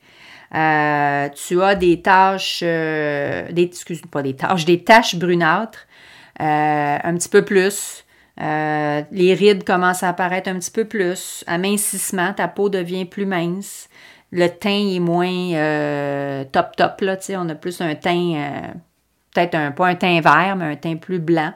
Euh, 0.56 1.30
tu 1.30 1.62
as 1.62 1.76
des 1.76 2.02
taches, 2.02 2.62
euh, 2.64 3.52
des, 3.52 3.64
excuse 3.64 4.02
pas 4.12 4.24
des 4.24 4.36
taches, 4.36 4.66
des 4.66 4.84
taches 4.84 5.16
brunâtres, 5.16 5.88
euh, 6.42 6.98
un 7.04 7.14
petit 7.16 7.30
peu 7.30 7.46
plus. 7.46 8.04
les 8.38 9.34
rides 9.34 9.64
commencent 9.64 10.04
à 10.04 10.10
apparaître 10.10 10.50
un 10.50 10.60
petit 10.60 10.72
peu 10.72 10.86
plus. 10.86 11.44
Amincissement, 11.48 12.34
ta 12.34 12.48
peau 12.48 12.70
devient 12.70 13.06
plus 13.06 13.26
mince. 13.26 13.89
Le 14.32 14.48
teint 14.48 14.70
est 14.70 15.00
moins 15.00 16.46
top 16.52 16.76
top, 16.76 17.02
là, 17.02 17.18
on 17.38 17.50
a 17.50 17.56
plus 17.56 17.82
un 17.82 17.96
teint, 17.96 18.74
peut-être 19.34 19.56
un, 19.56 19.72
pas 19.72 19.88
un 19.88 19.96
teint 19.96 20.22
vert, 20.22 20.56
mais 20.56 20.66
un 20.66 20.76
teint 20.76 20.98
plus 20.98 21.20
blanc. 21.20 21.54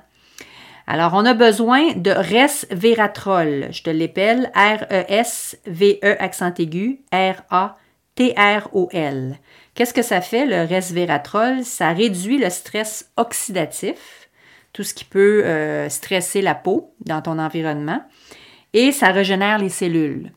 Alors, 0.86 1.14
on 1.14 1.26
a 1.26 1.34
besoin 1.34 1.94
de 1.94 2.12
resveratrol. 2.12 3.68
Je 3.72 3.84
te 3.84 3.90
l'appelle 3.90 4.52
R-E-S-V-E 4.54 6.18
accent 6.20 6.54
aigu, 6.58 7.00
R-A 7.14 7.78
T-R-O-L. 8.16 9.38
Qu'est-ce 9.74 9.94
que 9.94 10.02
ça 10.02 10.22
fait, 10.22 10.46
le 10.46 10.68
resveratrol? 10.68 11.64
Ça 11.64 11.94
réduit 11.94 12.38
le 12.38 12.50
stress 12.50 13.12
oxydatif, 13.18 14.30
tout 14.72 14.84
ce 14.84 14.94
qui 14.94 15.06
peut 15.06 15.44
euh, 15.46 15.90
stresser 15.90 16.42
la 16.42 16.54
peau 16.54 16.94
dans 17.06 17.22
ton 17.22 17.40
environnement, 17.40 18.04
et 18.74 18.92
ça 18.92 19.08
régénère 19.08 19.58
les 19.58 19.70
cellules. 19.70 20.32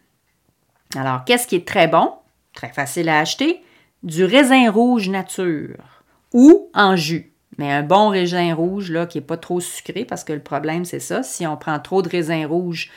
Alors, 0.97 1.25
qu'est-ce 1.25 1.47
qui 1.47 1.57
est 1.57 1.69
très 1.69 1.89
bon, 1.89 2.13
très 2.57 2.73
facile 2.73 3.09
à 3.09 3.21
acheter? 3.21 3.63
Du 4.03 4.25
raisin 4.25 4.71
rouge 4.71 5.09
nature 5.09 6.03
ou 6.33 6.69
en 6.75 6.97
jus. 6.97 7.33
Mais 7.59 7.73
un 7.73 7.83
bon 7.83 8.09
raisin 8.09 8.55
rouge, 8.55 8.91
là, 8.91 9.07
qui 9.07 9.19
n'est 9.19 9.25
pas 9.25 9.37
trop 9.37 9.61
sucré, 9.61 10.05
parce 10.05 10.25
que 10.25 10.33
le 10.33 10.43
problème, 10.43 10.85
c'est 10.85 11.01
ça. 11.01 11.23
Si 11.23 11.47
on 11.47 11.57
prend 11.57 11.79
trop 11.79 12.03
de 12.03 12.09
raisin 12.09 12.47
rouge 12.47 12.91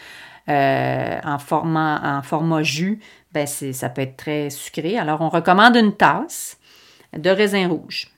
euh, 0.49 1.17
en, 1.23 1.39
format, 1.39 2.21
en 2.31 2.63
jus, 2.63 2.99
ben 3.31 3.45
ça 3.45 3.89
peut 3.89 4.01
être 4.01 4.17
très 4.17 4.49
sucré. 4.49 4.97
Alors, 4.97 5.21
on 5.21 5.29
recommande 5.29 5.75
une 5.75 5.95
tasse 5.95 6.57
de 7.15 7.29
raisin 7.29 7.67
rouge. 7.67 8.11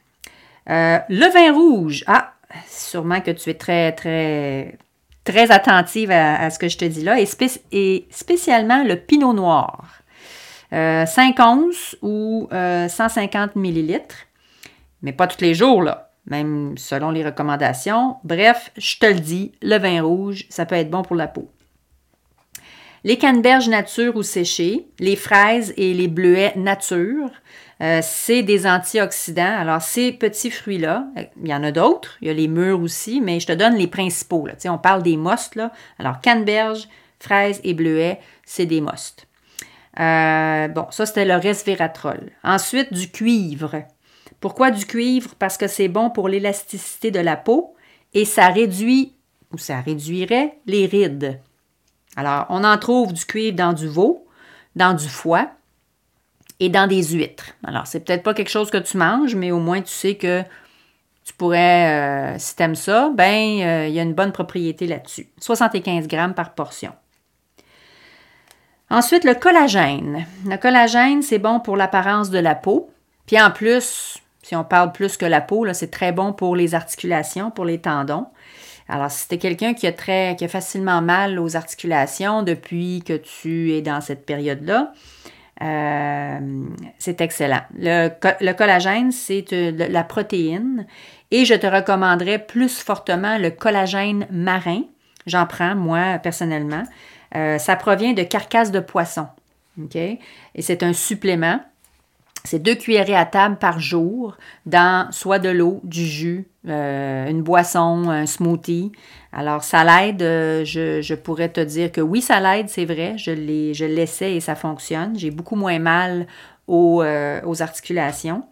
Euh, 0.69 0.99
le 1.09 1.31
vin 1.31 1.53
rouge, 1.53 2.03
ah, 2.07 2.33
sûrement 2.67 3.21
que 3.21 3.31
tu 3.31 3.49
es 3.49 3.55
très, 3.55 3.91
très, 3.91 4.77
très 5.23 5.51
attentive 5.51 6.11
à, 6.11 6.49
ce 6.49 6.59
que 6.59 6.69
je 6.69 6.77
te 6.77 6.85
dis 6.85 7.03
là, 7.03 7.17
et, 7.19 8.07
spécialement 8.09 8.83
le 8.83 8.95
pinot 8.95 9.33
noir. 9.33 10.00
5 10.71 11.39
euh, 11.39 11.43
onces 11.43 11.97
ou 12.01 12.47
150 12.51 13.51
euh, 13.55 13.59
millilitres, 13.59 14.15
mais 15.01 15.11
pas 15.11 15.27
tous 15.27 15.41
les 15.41 15.53
jours, 15.53 15.83
là, 15.83 16.11
même 16.25 16.77
selon 16.77 17.11
les 17.11 17.25
recommandations. 17.25 18.17
Bref, 18.23 18.71
je 18.77 18.97
te 18.97 19.05
le 19.05 19.19
dis, 19.19 19.51
le 19.61 19.77
vin 19.77 20.01
rouge, 20.01 20.45
ça 20.49 20.65
peut 20.65 20.75
être 20.75 20.89
bon 20.89 21.01
pour 21.01 21.15
la 21.15 21.27
peau. 21.27 21.49
Les 23.03 23.17
canneberges 23.17 23.67
nature 23.67 24.15
ou 24.15 24.21
séchées, 24.21 24.85
les 24.99 25.15
fraises 25.15 25.73
et 25.75 25.93
les 25.93 26.07
bleuets 26.07 26.53
nature, 26.55 27.31
euh, 27.81 27.99
c'est 28.03 28.43
des 28.43 28.67
antioxydants. 28.67 29.57
Alors, 29.57 29.81
ces 29.81 30.11
petits 30.11 30.51
fruits-là, 30.51 31.07
il 31.41 31.49
y 31.49 31.53
en 31.53 31.63
a 31.63 31.71
d'autres, 31.71 32.17
il 32.21 32.27
y 32.27 32.31
a 32.31 32.33
les 32.33 32.47
mûres 32.47 32.79
aussi, 32.79 33.19
mais 33.19 33.39
je 33.39 33.47
te 33.47 33.53
donne 33.53 33.75
les 33.75 33.87
principaux. 33.87 34.45
Là. 34.45 34.53
On 34.65 34.77
parle 34.77 35.01
des 35.01 35.17
mostes. 35.17 35.55
Là. 35.55 35.71
Alors, 35.97 36.21
canneberges, 36.21 36.87
fraises 37.19 37.59
et 37.63 37.73
bleuets, 37.73 38.19
c'est 38.45 38.67
des 38.67 38.81
mostes. 38.81 39.27
Euh, 39.99 40.67
bon, 40.69 40.87
ça, 40.91 41.05
c'était 41.05 41.25
le 41.25 41.35
resveratrol. 41.35 42.31
Ensuite, 42.43 42.93
du 42.93 43.11
cuivre. 43.11 43.83
Pourquoi 44.39 44.71
du 44.71 44.85
cuivre? 44.85 45.35
Parce 45.37 45.57
que 45.57 45.67
c'est 45.67 45.87
bon 45.87 46.09
pour 46.09 46.29
l'élasticité 46.29 47.11
de 47.11 47.19
la 47.19 47.35
peau 47.35 47.75
et 48.13 48.25
ça 48.25 48.47
réduit 48.47 49.13
ou 49.51 49.57
ça 49.57 49.81
réduirait 49.81 50.57
les 50.65 50.85
rides. 50.85 51.39
Alors, 52.15 52.45
on 52.49 52.63
en 52.63 52.77
trouve 52.77 53.13
du 53.13 53.25
cuivre 53.25 53.55
dans 53.55 53.73
du 53.73 53.87
veau, 53.87 54.25
dans 54.75 54.93
du 54.93 55.07
foie 55.07 55.49
et 56.59 56.69
dans 56.69 56.87
des 56.87 57.03
huîtres. 57.03 57.51
Alors, 57.63 57.87
c'est 57.87 58.01
peut-être 58.01 58.23
pas 58.23 58.33
quelque 58.33 58.49
chose 58.49 58.69
que 58.69 58.77
tu 58.77 58.97
manges, 58.97 59.35
mais 59.35 59.51
au 59.51 59.59
moins 59.59 59.81
tu 59.81 59.91
sais 59.91 60.15
que 60.15 60.43
tu 61.23 61.33
pourrais, 61.33 62.33
euh, 62.35 62.39
si 62.39 62.55
tu 62.55 62.63
aimes 62.63 62.75
ça, 62.75 63.11
ben, 63.13 63.61
euh, 63.61 63.87
il 63.87 63.93
y 63.93 63.99
a 63.99 64.03
une 64.03 64.13
bonne 64.13 64.31
propriété 64.31 64.87
là-dessus. 64.87 65.29
75 65.39 66.07
grammes 66.07 66.33
par 66.33 66.53
portion. 66.55 66.93
Ensuite, 68.91 69.23
le 69.23 69.35
collagène. 69.35 70.25
Le 70.45 70.57
collagène, 70.57 71.21
c'est 71.21 71.39
bon 71.39 71.61
pour 71.61 71.77
l'apparence 71.77 72.29
de 72.29 72.39
la 72.39 72.55
peau. 72.55 72.89
Puis 73.25 73.41
en 73.41 73.49
plus, 73.49 74.17
si 74.43 74.53
on 74.53 74.65
parle 74.65 74.91
plus 74.91 75.15
que 75.15 75.25
la 75.25 75.39
peau, 75.39 75.65
c'est 75.71 75.91
très 75.91 76.11
bon 76.11 76.33
pour 76.33 76.57
les 76.57 76.75
articulations, 76.75 77.51
pour 77.51 77.63
les 77.63 77.79
tendons. 77.79 78.25
Alors, 78.89 79.09
si 79.09 79.29
tu 79.29 79.35
es 79.35 79.37
quelqu'un 79.37 79.73
qui 79.73 79.87
a 79.87 80.33
qui 80.33 80.47
facilement 80.49 81.01
mal 81.01 81.39
aux 81.39 81.55
articulations 81.55 82.43
depuis 82.43 83.01
que 83.05 83.13
tu 83.13 83.71
es 83.71 83.81
dans 83.81 84.01
cette 84.01 84.25
période-là, 84.25 84.91
euh, 85.61 86.39
c'est 86.99 87.21
excellent. 87.21 87.61
Le, 87.77 88.09
collagène, 88.51 89.13
c'est 89.13 89.45
la 89.51 90.03
protéine 90.03 90.85
et 91.31 91.45
je 91.45 91.53
te 91.53 91.67
recommanderais 91.67 92.39
plus 92.39 92.79
fortement 92.79 93.37
le 93.37 93.51
collagène 93.51 94.27
marin. 94.31 94.81
J'en 95.27 95.45
prends, 95.45 95.75
moi, 95.75 96.17
personnellement. 96.17 96.83
Euh, 97.35 97.57
ça 97.57 97.75
provient 97.75 98.13
de 98.13 98.23
carcasses 98.23 98.71
de 98.71 98.79
poisson. 98.79 99.27
OK? 99.81 99.95
Et 99.95 100.19
c'est 100.61 100.83
un 100.83 100.93
supplément. 100.93 101.59
C'est 102.43 102.59
deux 102.59 102.75
cuillerées 102.75 103.15
à 103.15 103.25
table 103.25 103.57
par 103.57 103.79
jour 103.79 104.35
dans 104.65 105.11
soit 105.11 105.37
de 105.37 105.49
l'eau, 105.49 105.79
du 105.83 106.05
jus, 106.05 106.47
euh, 106.67 107.29
une 107.29 107.43
boisson, 107.43 108.09
un 108.09 108.25
smoothie. 108.25 108.91
Alors, 109.31 109.63
ça 109.63 109.83
l'aide. 109.83 110.23
Euh, 110.23 110.65
je, 110.65 111.13
pourrais 111.13 111.49
te 111.49 111.61
dire 111.61 111.91
que 111.91 112.01
oui, 112.01 112.21
ça 112.21 112.39
l'aide, 112.39 112.67
c'est 112.67 112.85
vrai. 112.85 113.15
Je 113.17 113.31
l'essaie 113.85 114.35
et 114.35 114.39
ça 114.39 114.55
fonctionne. 114.55 115.17
J'ai 115.17 115.29
beaucoup 115.29 115.55
moins 115.55 115.77
mal 115.77 116.25
aux, 116.67 117.03
euh, 117.03 117.41
articulations. 117.59 118.43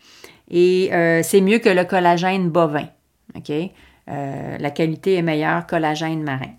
Et 0.52 0.90
c'est 1.24 1.42
mieux 1.42 1.60
que 1.60 1.70
le 1.70 1.84
collagène 1.84 2.50
bovin. 2.50 2.88
OK? 3.36 3.52
la 4.08 4.72
qualité 4.72 5.16
est 5.16 5.22
meilleure 5.22 5.68
collagène 5.68 6.24
marin. 6.24 6.50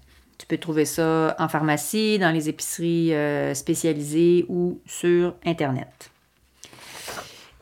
Peux 0.51 0.59
trouver 0.59 0.85
ça 0.85 1.37
en 1.39 1.49
pharmacie, 1.49 2.19
dans 2.19 2.33
les 2.33 2.49
épiceries 2.49 3.13
spécialisées 3.55 4.47
ou 4.49 4.81
sur 4.85 5.35
Internet. 5.47 6.11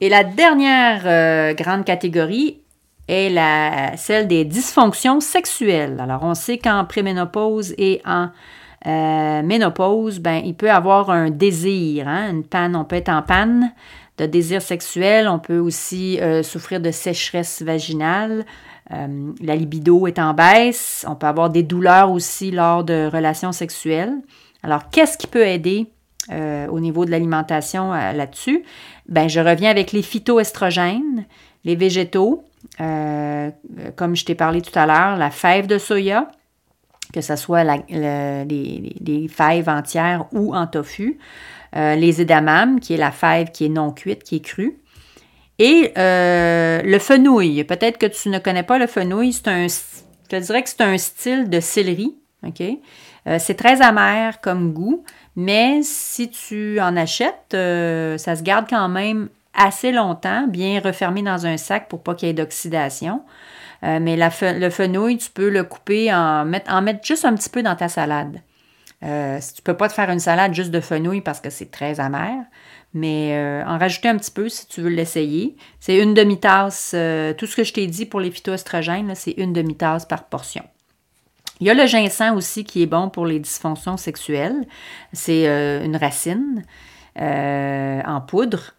Et 0.01 0.09
la 0.09 0.22
dernière 0.22 1.03
euh, 1.07 1.55
grande 1.55 1.85
catégorie 1.85 2.61
est 3.09 3.31
la, 3.31 3.96
celle 3.96 4.29
des 4.29 4.44
dysfonctions 4.44 5.20
sexuelles. 5.20 5.98
Alors, 5.98 6.22
on 6.22 6.35
sait 6.35 6.59
qu'en 6.59 6.85
préménopause 6.85 7.74
et 7.79 8.01
en 8.05 8.29
euh, 8.87 9.42
ménopause, 9.42 10.20
ben, 10.20 10.40
il 10.44 10.55
peut 10.55 10.70
avoir 10.70 11.11
un 11.11 11.31
désir, 11.31 12.07
hein, 12.07 12.31
une 12.31 12.44
panne, 12.44 12.77
on 12.77 12.85
peut 12.85 12.96
être 12.96 13.09
en 13.09 13.22
panne 13.22 13.72
de 14.18 14.27
désir 14.27 14.62
sexuel, 14.62 15.27
on 15.29 15.38
peut 15.38 15.59
aussi 15.59 16.20
euh, 16.20 16.42
souffrir 16.42 16.81
de 16.81 16.90
sécheresse 16.90 17.62
vaginale, 17.62 18.44
la 18.90 19.55
libido 19.55 20.07
est 20.07 20.18
en 20.18 20.35
baisse, 20.35 21.05
on 21.09 21.14
peut 21.14 21.27
avoir 21.27 21.51
des 21.51 21.62
douleurs 21.62 22.11
aussi 22.11 22.51
lors 22.51 22.85
de 22.85 23.09
relations 23.12 23.53
sexuelles. 23.53 24.14
Alors, 24.62 24.88
qu'est-ce 24.90 25.18
qui 25.18 25.27
peut 25.27 25.46
aider 25.46 25.90
au 26.31 26.81
niveau 26.81 27.05
de 27.05 27.11
l'alimentation 27.11 27.92
là-dessus? 27.92 28.64
ben, 29.09 29.29
je 29.29 29.40
reviens 29.40 29.70
avec 29.70 29.92
les 29.92 30.03
phytoestrogènes, 30.03 31.24
les 31.64 31.77
végétaux, 31.77 32.44
euh, 32.81 33.51
comme 33.96 34.14
je 34.14 34.24
t'ai 34.24 34.35
parlé 34.35 34.61
tout 34.61 34.77
à 34.79 34.87
l'heure, 34.87 35.16
la 35.16 35.31
fève 35.31 35.66
de 35.66 35.79
soya, 35.79 36.29
que 37.12 37.22
ce 37.22 37.37
soit 37.37 37.64
les, 37.64 39.29
fèves 39.29 39.68
entières 39.68 40.27
ou 40.33 40.55
en 40.55 40.66
tofu, 40.66 41.18
euh, 41.74 41.94
les 41.96 42.20
édamames, 42.20 42.81
qui 42.81 42.94
est 42.94 42.98
la 42.98 43.11
fève 43.11 43.51
qui 43.51 43.64
est 43.64 43.70
non 43.70 43.92
cuite, 43.92 44.22
qui 44.22 44.37
est 44.37 44.40
crue, 44.40 44.79
et 45.59 45.92
euh, 45.99 46.83
le 46.83 46.99
fenouil. 46.99 47.64
Peut-être 47.64 47.99
que 47.99 48.07
tu 48.07 48.29
ne 48.29 48.38
connais 48.38 48.62
pas 48.62 48.79
le 48.79 48.87
fenouil, 48.87 49.33
c'est 49.33 49.49
un, 49.49 49.66
je 49.66 50.29
te 50.29 50.37
dirais 50.37 50.62
que 50.62 50.68
c'est 50.68 50.83
un 50.83 50.99
style 50.99 51.49
de 51.51 51.61
céleri, 51.61 52.16
ok? 52.47 52.62
c'est 53.38 53.57
très 53.57 53.83
amer 53.83 54.40
comme 54.40 54.73
goût, 54.73 55.05
mais 55.38 55.83
si 55.85 56.31
tu 56.31 56.81
en 56.81 56.97
achètes, 56.97 57.55
euh, 57.55 58.18
ça 58.18 58.35
se 58.35 58.42
garde 58.42 58.66
quand 58.68 58.88
même 58.88 59.29
assez 59.55 59.92
longtemps, 59.92 60.49
bien 60.49 60.81
refermé 60.81 61.23
dans 61.23 61.47
un 61.47 61.57
sac 61.57 61.88
pour 61.88 62.03
pas 62.03 62.16
qu'il 62.16 62.27
y 62.27 62.31
ait 62.33 62.35
d'oxydation. 62.35 63.23
Euh, 63.85 64.01
mais 64.03 64.16
le 64.16 64.71
fenouil, 64.71 65.16
tu 65.18 65.31
peux 65.31 65.49
le 65.49 65.62
couper, 65.62 66.12
en 66.12 66.44
mettre, 66.44 66.73
en 66.73 66.83
mettre 66.83 67.07
juste 67.07 67.25
un 67.25 67.37
petit 67.37 67.51
peu 67.51 67.62
dans 67.62 67.77
ta 67.77 67.88
salade. 67.88 68.40
Euh, 69.05 69.39
tu 69.39 69.61
ne 69.61 69.65
peux 69.65 69.77
pas 69.77 69.89
te 69.89 69.95
faire 69.95 70.11
une 70.11 70.19
salade 70.19 70.55
juste 70.55 70.71
de 70.71 70.81
fenouil 70.81 71.21
parce 71.21 71.41
que 71.41 71.51
c'est 71.51 71.71
très 71.71 72.01
amer, 72.01 72.45
mais 72.95 73.63
en 73.67 73.79
rajouter 73.79 74.09
un 74.09 74.17
petit 74.17 74.31
peu 74.31 74.49
si 74.49 74.67
tu 74.67 74.81
veux 74.81 74.91
l'essayer. 74.91 75.57
C'est 75.79 75.99
une 75.99 76.15
demi-tasse. 76.15 76.97
tout 77.37 77.47
ce 77.47 77.57
que 77.57 77.65
je 77.65 77.73
t'ai 77.73 77.87
dit 77.87 78.07
pour 78.07 78.21
les 78.21 78.31
phytoestrogènes, 78.31 79.15
c'est 79.15 79.33
une 79.33 79.53
demi-tasse 79.53 80.07
par 80.07 80.25
portion. 80.25 80.65
Il 81.61 81.67
y 81.67 81.71
a 81.71 81.75
le 81.75 81.87
ginseng 81.87 82.37
aussi 82.37 82.65
qui 82.65 82.83
est 82.83 82.87
bon 82.87 83.09
pour 83.11 83.27
les 83.27 83.41
dysfonctions 83.41 83.97
sexuelles. 83.97 84.67
C'est 85.13 85.49
euh, 85.49 85.85
une 85.85 85.97
racine 85.97 86.65
euh, 87.21 88.01
en 88.07 88.21
poudre. 88.21 88.75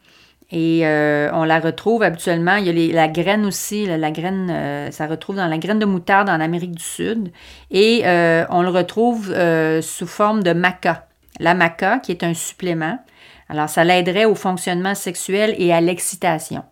Et 0.51 0.87
euh, 0.87 1.29
on 1.33 1.43
la 1.43 1.59
retrouve 1.59 2.01
habituellement, 2.01 2.55
il 2.55 2.65
y 2.65 2.91
a 2.91 2.93
la 2.93 3.07
graine 3.07 3.45
aussi, 3.45 3.85
la, 3.85 4.11
graine, 4.11 4.89
ça 4.91 5.05
retrouve 5.05 5.35
dans 5.35 5.47
la 5.47 5.57
graine 5.59 5.77
de 5.77 5.85
moutarde 5.85 6.29
en 6.29 6.39
Amérique 6.39 6.75
du 6.75 6.83
Sud. 6.83 7.31
Et 7.69 8.01
on 8.49 8.61
le 8.61 8.69
retrouve 8.69 9.33
sous 9.81 10.07
forme 10.07 10.41
de 10.41 10.53
maca. 10.53 11.07
la 11.39 11.53
maca, 11.53 11.99
qui 11.99 12.11
est 12.11 12.23
un 12.23 12.33
supplément. 12.33 12.97
Alors, 13.49 13.67
ça 13.67 13.83
l'aiderait 13.83 14.25
au 14.25 14.35
fonctionnement 14.35 14.95
sexuel 14.95 15.55
et 15.57 15.73
à 15.73 15.81
l'excitation. 15.81 16.63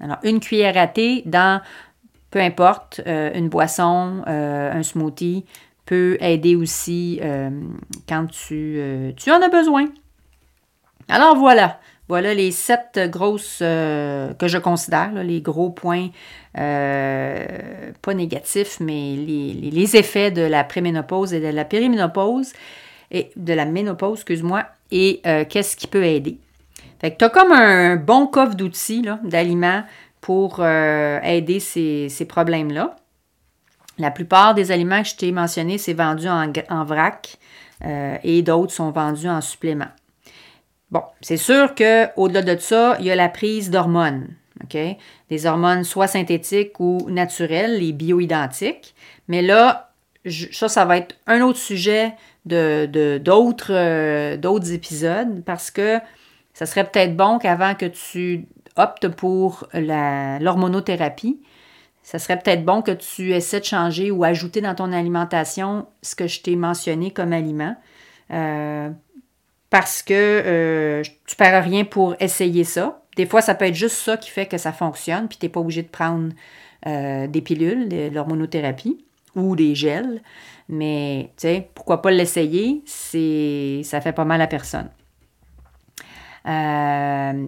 Alors, 0.00 0.18
une 0.22 0.40
cuillère 0.40 0.76
à 0.76 0.86
thé 0.86 1.22
dans, 1.24 1.62
peu 2.30 2.40
importe, 2.40 3.00
euh, 3.06 3.30
une 3.34 3.48
boisson, 3.48 4.22
euh, 4.26 4.72
un 4.72 4.82
smoothie, 4.82 5.46
peut 5.86 6.18
aider 6.20 6.56
aussi 6.56 7.18
euh, 7.22 7.48
quand 8.08 8.26
tu, 8.26 8.82
tu, 9.16 9.30
en 9.30 9.40
as 9.40 9.48
besoin. 9.48 9.86
Alors 11.08 11.36
voilà, 11.36 11.78
voilà 12.08 12.34
les 12.34 12.50
sept 12.50 13.00
grosses 13.10 13.58
que 13.58 14.46
je 14.46 14.58
considère, 14.58 15.12
les 15.24 15.40
gros 15.40 15.70
points, 15.70 16.08
pas 16.54 18.14
négatifs, 18.14 18.78
mais 18.80 19.16
les, 19.16 19.96
effets 19.96 20.30
de 20.30 20.42
la 20.42 20.62
préménopause 20.62 21.34
et 21.34 21.40
de 21.40 21.48
la 21.48 21.64
périménopause, 21.64 22.52
et 23.10 23.30
de 23.36 23.52
la 23.52 23.64
ménopause, 23.64 24.18
excuse-moi, 24.18 24.64
et 24.92 25.20
qu'est-ce 25.48 25.76
qui 25.76 25.88
peut 25.88 26.04
aider. 26.04 26.38
Fait 27.00 27.10
que 27.10 27.18
tu 27.18 27.24
as 27.24 27.28
comme 27.28 27.52
un 27.52 27.96
bon 27.96 28.26
coffre 28.26 28.54
d'outils, 28.54 29.04
d'aliments 29.24 29.82
pour 30.20 30.56
euh, 30.58 31.20
aider 31.22 31.60
ces, 31.60 32.26
problèmes-là. 32.28 32.96
La 33.98 34.10
plupart 34.10 34.54
des 34.54 34.72
aliments 34.72 35.02
que 35.02 35.08
je 35.08 35.14
t'ai 35.16 35.32
mentionnés, 35.32 35.78
c'est 35.78 35.94
vendu 35.94 36.26
en, 36.28 36.84
vrac 36.84 37.36
euh, 37.84 38.16
et 38.24 38.42
d'autres 38.42 38.72
sont 38.72 38.90
vendus 38.90 39.28
en 39.28 39.40
supplément. 39.40 39.86
Bon, 40.90 41.02
c'est 41.20 41.36
sûr 41.36 41.74
qu'au-delà 41.74 42.42
de 42.42 42.56
ça, 42.60 42.96
il 43.00 43.06
y 43.06 43.10
a 43.10 43.16
la 43.16 43.28
prise 43.28 43.70
d'hormones. 43.70 44.28
OK? 44.64 44.78
Des 45.30 45.46
hormones 45.46 45.84
soit 45.84 46.06
synthétiques 46.06 46.78
ou 46.80 46.98
naturelles, 47.10 47.78
les 47.80 47.92
bioidentiques. 47.92 48.94
Mais 49.28 49.42
là, 49.42 49.90
ça, 50.52 50.68
ça 50.68 50.84
va 50.84 50.98
être 50.98 51.16
un 51.26 51.40
autre 51.40 51.58
sujet 51.58 52.14
euh, 52.52 53.18
d'autres 53.18 54.72
épisodes 54.72 55.42
parce 55.44 55.70
que 55.70 55.98
ça 56.54 56.66
serait 56.66 56.88
peut-être 56.88 57.16
bon 57.16 57.38
qu'avant 57.38 57.74
que 57.74 57.86
tu 57.86 58.46
opte 58.76 59.08
pour 59.08 59.66
l'hormonothérapie, 59.74 61.40
ça 62.02 62.18
serait 62.18 62.38
peut-être 62.38 62.64
bon 62.64 62.82
que 62.82 62.92
tu 62.92 63.32
essaies 63.32 63.60
de 63.60 63.64
changer 63.64 64.10
ou 64.10 64.22
ajouter 64.22 64.60
dans 64.60 64.74
ton 64.74 64.92
alimentation 64.92 65.86
ce 66.02 66.14
que 66.14 66.28
je 66.28 66.40
t'ai 66.40 66.54
mentionné 66.54 67.10
comme 67.10 67.32
aliment. 67.32 67.76
Euh, 68.30 68.90
parce 69.70 70.02
que 70.02 70.14
euh, 70.14 71.02
tu 71.26 71.36
perds 71.36 71.64
rien 71.64 71.84
pour 71.84 72.14
essayer 72.20 72.64
ça. 72.64 73.02
Des 73.16 73.26
fois, 73.26 73.40
ça 73.40 73.54
peut 73.54 73.64
être 73.64 73.74
juste 73.74 73.96
ça 73.96 74.16
qui 74.16 74.30
fait 74.30 74.46
que 74.46 74.58
ça 74.58 74.72
fonctionne, 74.72 75.28
puis 75.28 75.38
tu 75.38 75.46
n'es 75.46 75.50
pas 75.50 75.60
obligé 75.60 75.82
de 75.82 75.88
prendre 75.88 76.32
euh, 76.86 77.26
des 77.26 77.40
pilules, 77.40 77.88
de 77.88 78.10
l'hormonothérapie 78.12 79.04
ou 79.34 79.56
des 79.56 79.74
gels. 79.74 80.22
Mais, 80.68 81.30
tu 81.36 81.48
sais, 81.48 81.70
pourquoi 81.74 82.02
pas 82.02 82.10
l'essayer? 82.10 82.82
Ça 82.86 84.00
fait 84.00 84.12
pas 84.12 84.24
mal 84.24 84.40
à 84.40 84.46
personne. 84.46 84.90
Euh, 86.46 87.46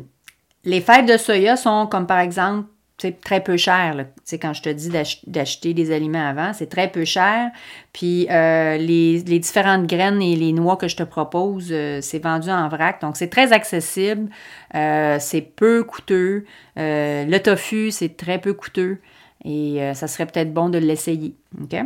les 0.65 0.81
fêtes 0.81 1.07
de 1.07 1.17
soya 1.17 1.57
sont 1.57 1.87
comme 1.87 2.07
par 2.07 2.19
exemple 2.19 2.69
très 3.21 3.41
peu 3.43 3.57
cher. 3.57 4.05
sais, 4.25 4.39
Quand 4.39 4.53
je 4.53 4.63
te 4.63 4.69
dis 4.69 4.91
d'acheter 5.27 5.75
des 5.75 5.93
aliments 5.93 6.27
avant, 6.27 6.53
c'est 6.53 6.69
très 6.69 6.89
peu 6.89 7.05
cher. 7.05 7.51
Puis 7.93 8.27
euh, 8.31 8.77
les, 8.77 9.23
différentes 9.23 9.87
graines 9.87 10.21
et 10.21 10.37
les 10.37 10.53
noix 10.53 10.77
que 10.77 10.89
je 10.89 10.97
te 10.97 11.05
propose, 11.05 11.69
euh, 11.71 12.01
c'est 12.03 12.19
vendu 12.19 12.51
en 12.51 12.69
vrac. 12.69 13.01
Donc 13.01 13.17
c'est 13.17 13.29
très 13.29 13.53
accessible. 13.53 14.31
Euh, 14.75 15.17
c'est 15.21 15.43
peu 15.43 15.85
coûteux. 15.85 16.45
le 16.77 17.39
tofu, 17.39 17.91
c'est 17.91 18.17
très 18.17 18.39
peu 18.39 18.53
coûteux. 18.53 18.99
Et 19.45 19.81
ça 19.95 20.09
serait 20.09 20.27
peut-être 20.27 20.53
bon 20.53 20.69
de 20.69 20.79
l'essayer. 20.79 21.35
OK? 21.63 21.77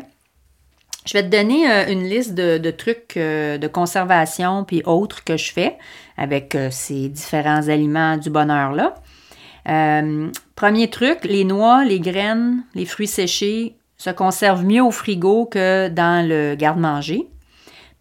Je 1.05 1.15
vais 1.15 1.25
te 1.25 1.29
donner 1.29 1.67
une 1.91 2.05
liste 2.05 2.35
de, 2.35 2.71
trucs 2.71 3.17
euh, 3.17 3.59
de 3.59 3.67
conservation 3.67 4.65
puis 4.65 4.83
autres 4.85 5.25
que 5.25 5.37
je 5.37 5.53
fais 5.53 5.77
avec 6.17 6.57
ces 6.71 7.09
différents 7.09 7.69
aliments 7.69 8.17
du 8.17 8.31
bonheur-là. 8.31 8.95
Premier 9.65 10.91
truc, 10.91 11.25
les 11.25 11.45
noix, 11.45 11.85
les 11.85 12.01
graines, 12.01 12.63
les 12.75 12.87
fruits 12.87 13.07
séchés 13.07 13.77
se 13.97 14.11
conservent 14.11 14.65
mieux 14.65 14.83
au 14.83 14.91
frigo 14.91 15.47
que 15.47 15.89
dans 15.89 16.27
le 16.27 16.55
garde-manger 16.55 17.29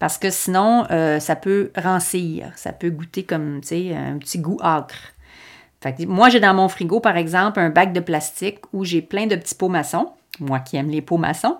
parce 0.02 0.18
que 0.18 0.30
sinon, 0.30 0.84
ça 1.20 1.36
peut 1.36 1.70
rancir, 1.76 2.50
ça 2.56 2.72
peut 2.72 2.90
goûter 2.90 3.22
comme, 3.22 3.60
tu 3.60 3.68
sais, 3.68 3.94
un 3.94 4.18
petit 4.18 4.40
goût 4.40 4.58
acre. 4.60 5.12
moi, 6.08 6.28
j'ai 6.28 6.40
dans 6.40 6.54
mon 6.54 6.68
frigo, 6.68 6.98
par 6.98 7.16
exemple, 7.16 7.60
un 7.60 7.70
bac 7.70 7.92
de 7.92 8.00
plastique 8.00 8.58
où 8.72 8.84
j'ai 8.84 9.00
plein 9.00 9.28
de 9.28 9.36
petits 9.36 9.54
pots 9.54 9.68
maçons, 9.68 10.08
moi 10.40 10.58
qui 10.58 10.76
aime 10.76 10.88
les 10.88 11.02
pots 11.02 11.18
maçons. 11.18 11.56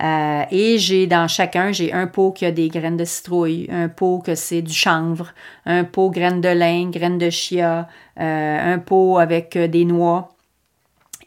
Euh, 0.00 0.44
et 0.50 0.78
j'ai 0.78 1.06
dans 1.06 1.28
chacun, 1.28 1.72
j'ai 1.72 1.92
un 1.92 2.06
pot 2.06 2.32
qui 2.32 2.46
a 2.46 2.50
des 2.50 2.68
graines 2.68 2.96
de 2.96 3.04
citrouille, 3.04 3.68
un 3.70 3.88
pot 3.88 4.22
que 4.24 4.34
c'est 4.34 4.62
du 4.62 4.72
chanvre, 4.72 5.32
un 5.66 5.84
pot 5.84 6.10
graines 6.10 6.40
de 6.40 6.48
lin, 6.48 6.88
graines 6.90 7.18
de 7.18 7.28
chia, 7.28 7.86
euh, 8.18 8.74
un 8.74 8.78
pot 8.78 9.18
avec 9.18 9.56
euh, 9.56 9.68
des 9.68 9.84
noix. 9.84 10.30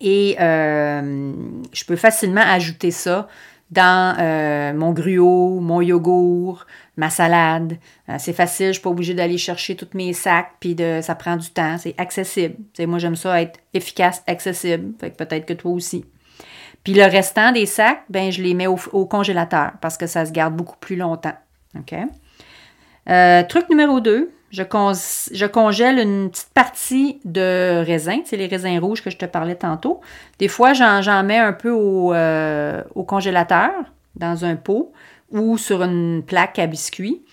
Et 0.02 0.36
je 0.38 1.86
peux 1.86 1.96
facilement 1.96 2.42
ajouter 2.42 2.92
ça 2.92 3.30
dans 3.72 4.74
mon 4.76 4.92
gruau, 4.92 5.62
mon 5.62 5.80
yogourt, 5.80 6.66
ma 6.98 7.10
salade. 7.10 7.78
c'est 8.18 8.34
facile, 8.34 8.66
je 8.66 8.70
ne 8.70 8.74
suis 8.74 8.82
pas 8.82 8.90
obligée 8.90 9.14
d'aller 9.14 9.38
chercher 9.38 9.78
tous 9.78 9.88
mes 9.94 10.12
sacs, 10.12 10.52
puis 10.60 10.76
de, 10.76 11.00
ça 11.02 11.16
prend 11.16 11.38
du 11.38 11.50
temps, 11.52 11.78
c'est 11.78 11.96
accessible. 11.98 12.56
moi, 12.80 13.00
j'aime 13.00 13.16
ça 13.16 13.42
être 13.42 13.62
efficace, 13.74 14.24
accessible. 14.28 14.92
peut-être 14.98 15.46
que 15.46 15.54
toi 15.54 15.72
aussi. 15.72 16.04
Puis 16.84 16.94
le 16.94 17.04
restant 17.04 17.52
des 17.52 17.66
sacs, 17.66 18.04
ben, 18.10 18.32
je 18.32 18.42
les 18.42 18.54
mets 18.54 18.68
au, 18.68 19.06
congélateur 19.06 19.72
parce 19.82 19.98
que 19.98 20.08
ça 20.08 20.26
se 20.26 20.32
garde 20.32 20.56
beaucoup 20.56 20.78
plus 20.78 20.96
longtemps. 20.96 21.36
OK? 21.78 21.96
Euh, 23.10 23.44
truc 23.44 23.70
numéro 23.70 24.00
2, 24.00 24.32
je, 24.52 25.46
congèle 25.46 26.00
une 26.00 26.30
petite 26.30 26.54
partie 26.54 27.20
de 27.26 27.84
raisin, 27.86 28.20
c'est 28.26 28.38
les 28.38 28.48
raisins 28.48 28.78
rouges 28.80 29.02
que 29.02 29.10
je 29.10 29.18
te 29.18 29.26
parlais 29.26 29.56
tantôt. 29.56 30.02
Des 30.40 30.48
fois, 30.48 30.74
j'en 30.74 31.24
mets 31.24 31.40
un 31.40 31.54
peu 31.54 31.72
au, 31.72 32.14
euh, 32.14 32.82
au, 32.96 33.04
congélateur, 33.04 33.72
dans 34.16 34.46
un 34.46 34.56
pot 34.56 34.92
ou 35.32 35.58
sur 35.58 35.84
une 35.84 36.22
plaque 36.24 36.60
à 36.60 36.68
biscuits. 36.68 37.24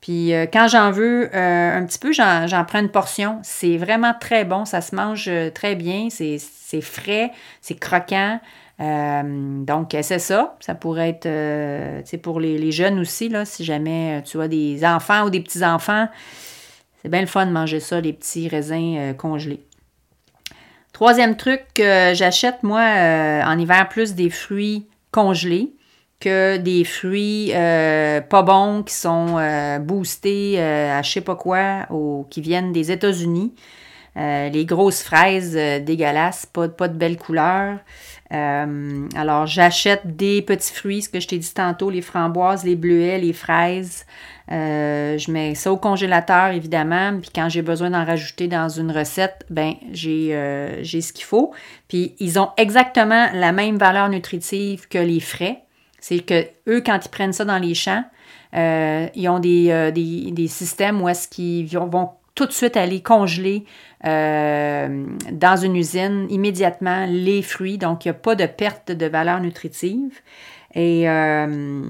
Puis 0.00 0.34
euh, 0.34 0.46
quand 0.52 0.68
j'en 0.68 0.90
veux 0.90 1.34
un 1.34 1.84
petit 1.86 1.98
peu, 1.98 2.12
j'en 2.12 2.64
prends 2.66 2.80
une 2.80 2.90
portion. 2.90 3.38
C'est 3.42 3.76
vraiment 3.78 4.14
très 4.20 4.44
bon, 4.44 4.64
ça 4.64 4.80
se 4.80 4.94
mange 4.94 5.30
très 5.54 5.76
bien, 5.76 6.08
c'est 6.10 6.80
frais, 6.80 7.30
c'est 7.60 7.78
croquant. 7.78 8.40
Euh, 8.80 9.64
donc, 9.64 9.96
c'est 10.02 10.18
ça. 10.18 10.56
Ça 10.60 10.74
pourrait 10.74 11.10
être 11.10 11.26
euh, 11.26 12.02
pour 12.22 12.40
les, 12.40 12.72
jeunes 12.72 12.98
aussi, 12.98 13.28
là, 13.28 13.44
si 13.44 13.64
jamais 13.64 14.18
euh, 14.18 14.22
tu 14.22 14.40
as 14.40 14.48
des 14.48 14.84
enfants 14.84 15.24
ou 15.24 15.30
des 15.30 15.40
petits-enfants. 15.40 16.08
C'est 17.02 17.08
bien 17.08 17.20
le 17.20 17.26
fun 17.26 17.46
de 17.46 17.52
manger 17.52 17.80
ça, 17.80 18.00
les 18.00 18.12
petits 18.12 18.48
raisins 18.48 19.14
congelés. 19.16 19.64
Troisième 20.92 21.36
truc, 21.36 21.62
j'achète 21.76 22.62
moi 22.62 22.80
en 22.80 23.58
hiver 23.58 23.88
plus 23.88 24.14
des 24.14 24.30
fruits 24.30 24.88
congelés 25.12 25.74
que 26.18 26.56
des 26.56 26.82
fruits 26.84 27.52
pas 27.52 28.42
bons 28.42 28.82
qui 28.82 28.94
sont 28.94 29.36
boostés 29.82 30.60
à 30.60 31.00
je 31.02 31.12
sais 31.12 31.20
pas 31.20 31.36
quoi 31.36 31.86
ou 31.90 32.26
qui 32.28 32.40
viennent 32.40 32.72
des 32.72 32.90
États-Unis. 32.90 33.54
Les 34.16 34.64
grosses 34.64 35.02
fraises 35.02 35.54
dégueulasses, 35.54 36.46
pas, 36.46 36.88
de 36.88 36.96
belles 36.96 37.18
couleurs. 37.18 37.78
Euh, 38.32 39.08
alors, 39.14 39.46
j'achète 39.46 40.16
des 40.16 40.42
petits 40.42 40.72
fruits, 40.72 41.02
ce 41.02 41.08
que 41.08 41.20
je 41.20 41.28
t'ai 41.28 41.38
dit 41.38 41.52
tantôt, 41.54 41.90
les 41.90 42.02
framboises, 42.02 42.64
les 42.64 42.76
bleuets, 42.76 43.18
les 43.18 43.32
fraises. 43.32 44.04
Euh, 44.50 45.16
je 45.18 45.30
mets 45.30 45.54
ça 45.54 45.72
au 45.72 45.76
congélateur, 45.76 46.50
évidemment. 46.50 47.18
Puis 47.20 47.30
quand 47.34 47.48
j'ai 47.48 47.62
besoin 47.62 47.90
d'en 47.90 48.04
rajouter 48.04 48.48
dans 48.48 48.68
une 48.68 48.90
recette, 48.90 49.44
ben 49.50 49.74
j'ai, 49.92 50.34
euh, 50.34 50.82
ce 50.84 51.12
qu'il 51.12 51.24
faut. 51.24 51.52
Puis 51.88 52.14
ils 52.18 52.38
ont 52.38 52.50
exactement 52.56 53.28
la 53.32 53.52
même 53.52 53.76
valeur 53.76 54.08
nutritive 54.08 54.88
que 54.88 54.98
les 54.98 55.20
frais. 55.20 55.62
C'est 56.00 56.20
que 56.20 56.46
eux, 56.68 56.82
quand 56.84 56.98
ils 57.04 57.08
prennent 57.08 57.32
ça 57.32 57.44
dans 57.44 57.58
les 57.58 57.74
champs, 57.74 58.04
ils 58.52 59.28
ont 59.28 59.38
des, 59.38 59.90
des, 59.92 60.30
des, 60.30 60.48
systèmes 60.48 61.02
où 61.02 61.08
est-ce 61.08 61.28
qu'ils 61.28 61.66
vont 61.66 62.10
tout 62.34 62.46
de 62.46 62.52
suite 62.52 62.76
aller 62.76 63.02
congeler 63.02 63.64
euh, 64.04 65.06
dans 65.32 65.56
une 65.56 65.76
usine 65.76 66.26
immédiatement 66.28 67.06
les 67.08 67.42
fruits. 67.42 67.78
Donc, 67.78 68.04
il 68.04 68.08
n'y 68.08 68.10
a 68.10 68.18
pas 68.18 68.34
de 68.34 68.46
perte 68.46 68.92
de 68.92 69.06
valeur 69.06 69.40
nutritive. 69.40 70.20
Et 70.74 71.08
euh, 71.08 71.82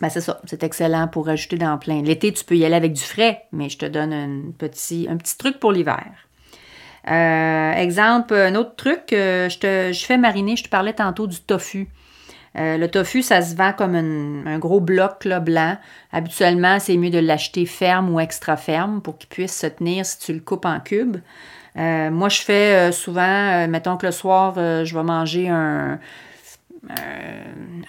ben, 0.00 0.08
c'est 0.08 0.20
ça, 0.20 0.40
c'est 0.44 0.62
excellent 0.62 1.08
pour 1.08 1.28
ajouter 1.28 1.56
dans 1.56 1.78
plein. 1.78 2.02
L'été, 2.02 2.32
tu 2.32 2.44
peux 2.44 2.56
y 2.56 2.64
aller 2.64 2.74
avec 2.74 2.92
du 2.92 3.02
frais, 3.02 3.44
mais 3.52 3.68
je 3.68 3.78
te 3.78 3.86
donne 3.86 4.12
un 4.12 4.50
petit, 4.56 5.06
un 5.08 5.16
petit 5.16 5.38
truc 5.38 5.60
pour 5.60 5.72
l'hiver. 5.72 6.06
Euh, 7.08 7.72
exemple, 7.72 8.34
un 8.34 8.54
autre 8.56 8.74
truc, 8.76 9.04
je, 9.10 9.58
te, 9.58 9.92
je 9.92 10.04
fais 10.04 10.18
mariner, 10.18 10.56
je 10.56 10.64
te 10.64 10.68
parlais 10.68 10.92
tantôt 10.92 11.26
du 11.26 11.40
tofu. 11.40 11.88
Euh, 12.56 12.76
le 12.76 12.88
tofu, 12.88 13.22
ça 13.22 13.42
se 13.42 13.54
vend 13.54 13.72
comme 13.72 13.94
un, 13.94 14.58
gros 14.58 14.80
bloc 14.80 15.26
blanc. 15.26 15.76
Habituellement, 16.12 16.78
c'est 16.78 16.96
mieux 16.96 17.10
de 17.10 17.18
l'acheter 17.18 17.66
ferme 17.66 18.12
ou 18.12 18.20
extra 18.20 18.56
ferme 18.56 19.00
pour 19.00 19.18
qu'il 19.18 19.28
puisse 19.28 19.56
se 19.56 19.66
tenir 19.66 20.06
si 20.06 20.18
tu 20.18 20.32
le 20.32 20.40
coupes 20.40 20.64
en 20.64 20.80
cubes. 20.80 21.18
Euh, 21.76 22.10
moi, 22.10 22.28
je 22.28 22.40
fais 22.40 22.88
euh, 22.88 22.92
souvent, 22.92 23.68
mettons 23.68 23.96
que 23.96 24.06
le 24.06 24.12
soir, 24.12 24.54
je 24.56 24.94
vais 24.94 25.02
manger 25.02 25.48
un, 25.48 26.00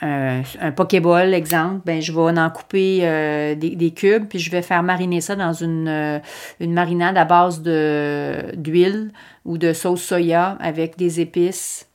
un, 0.01 0.71
Pokéball, 0.75 1.33
exemple, 1.33 1.81
ben, 1.85 2.01
je 2.01 2.11
vais 2.11 2.39
en 2.39 2.49
couper 2.49 3.55
des, 3.55 3.75
des, 3.75 3.91
cubes, 3.91 4.27
puis 4.27 4.39
je 4.39 4.51
vais 4.51 4.61
faire 4.61 4.83
mariner 4.83 5.21
ça 5.21 5.35
dans 5.35 5.53
une, 5.53 6.21
une 6.59 6.73
marinade 6.73 7.17
à 7.17 7.25
base 7.25 7.61
d'huile 7.61 9.11
ou 9.45 9.57
de 9.57 9.73
sauce 9.73 10.03
soya 10.03 10.57
avec 10.59 10.97
des 10.97 11.21
épices, 11.21 11.87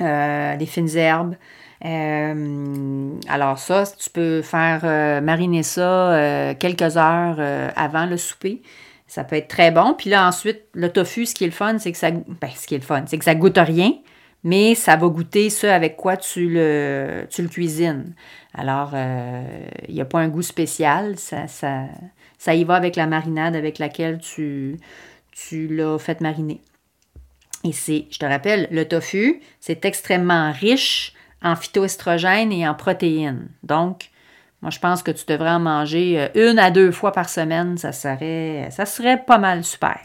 des 0.00 0.66
fines 0.66 0.96
herbes. 0.96 1.36
Alors 1.82 3.58
ça, 3.58 3.84
tu 3.98 4.10
peux 4.10 4.42
faire 4.42 5.22
mariner 5.22 5.62
ça 5.62 6.54
quelques 6.58 6.96
heures 6.96 7.38
avant 7.76 8.06
le 8.06 8.16
souper. 8.16 8.62
Ça 9.06 9.24
peut 9.24 9.36
être 9.36 9.48
très 9.48 9.70
bon. 9.70 9.94
Puis 9.96 10.10
là, 10.10 10.26
ensuite, 10.26 10.62
le 10.72 10.90
tofu, 10.90 11.26
ce 11.26 11.34
qui 11.34 11.44
est 11.44 11.48
le 11.48 11.52
fun, 11.52 11.78
c'est 11.78 11.92
que 11.92 11.98
ça. 11.98 12.10
Ben, 12.10 12.50
ce 12.54 12.66
qui 12.66 12.74
est 12.74 12.78
le 12.78 12.84
fun, 12.84 13.04
c'est 13.06 13.18
que 13.18 13.24
ça 13.24 13.34
goûte 13.34 13.58
rien, 13.58 13.92
mais 14.42 14.74
ça 14.74 14.96
va 14.96 15.08
goûter 15.08 15.48
ce 15.50 15.66
avec 15.66 15.96
quoi 15.96 16.16
tu 16.16 16.48
le, 16.48 17.26
cuisines. 17.48 18.14
Alors, 18.52 18.92
euh, 18.94 19.42
il 19.88 19.94
n'y 19.94 20.00
a 20.00 20.04
pas 20.04 20.18
un 20.18 20.28
goût 20.28 20.42
spécial. 20.42 21.16
Ça, 21.18 22.54
y 22.54 22.64
va 22.64 22.74
avec 22.74 22.96
la 22.96 23.06
marinade 23.06 23.54
avec 23.54 23.78
laquelle 23.78 24.18
tu, 24.18 24.76
tu 25.32 25.68
l'as 25.68 25.98
fait 25.98 26.20
mariner. 26.20 26.60
Et 27.64 27.72
c'est, 27.72 28.06
je 28.10 28.18
te 28.18 28.26
rappelle, 28.26 28.68
le 28.70 28.86
tofu, 28.86 29.40
c'est 29.60 29.84
extrêmement 29.84 30.52
riche 30.52 31.14
en 31.46 31.54
phytoestrogènes 31.56 32.52
et 32.52 32.68
en 32.68 32.74
protéines. 32.74 33.48
Donc, 33.62 34.10
moi, 34.62 34.70
je 34.70 34.80
pense 34.80 35.02
que 35.02 35.12
tu 35.12 35.24
devrais 35.26 35.50
en 35.50 35.60
manger 35.60 36.20
euh, 36.20 36.50
une 36.50 36.58
à 36.58 36.70
deux 36.70 36.90
fois 36.90 37.12
par 37.12 37.28
semaine. 37.28 37.78
Ça 37.78 37.92
serait, 37.92 38.68
ça 38.70 38.84
serait 38.84 39.22
pas 39.22 39.38
mal 39.38 39.62
super. 39.64 40.00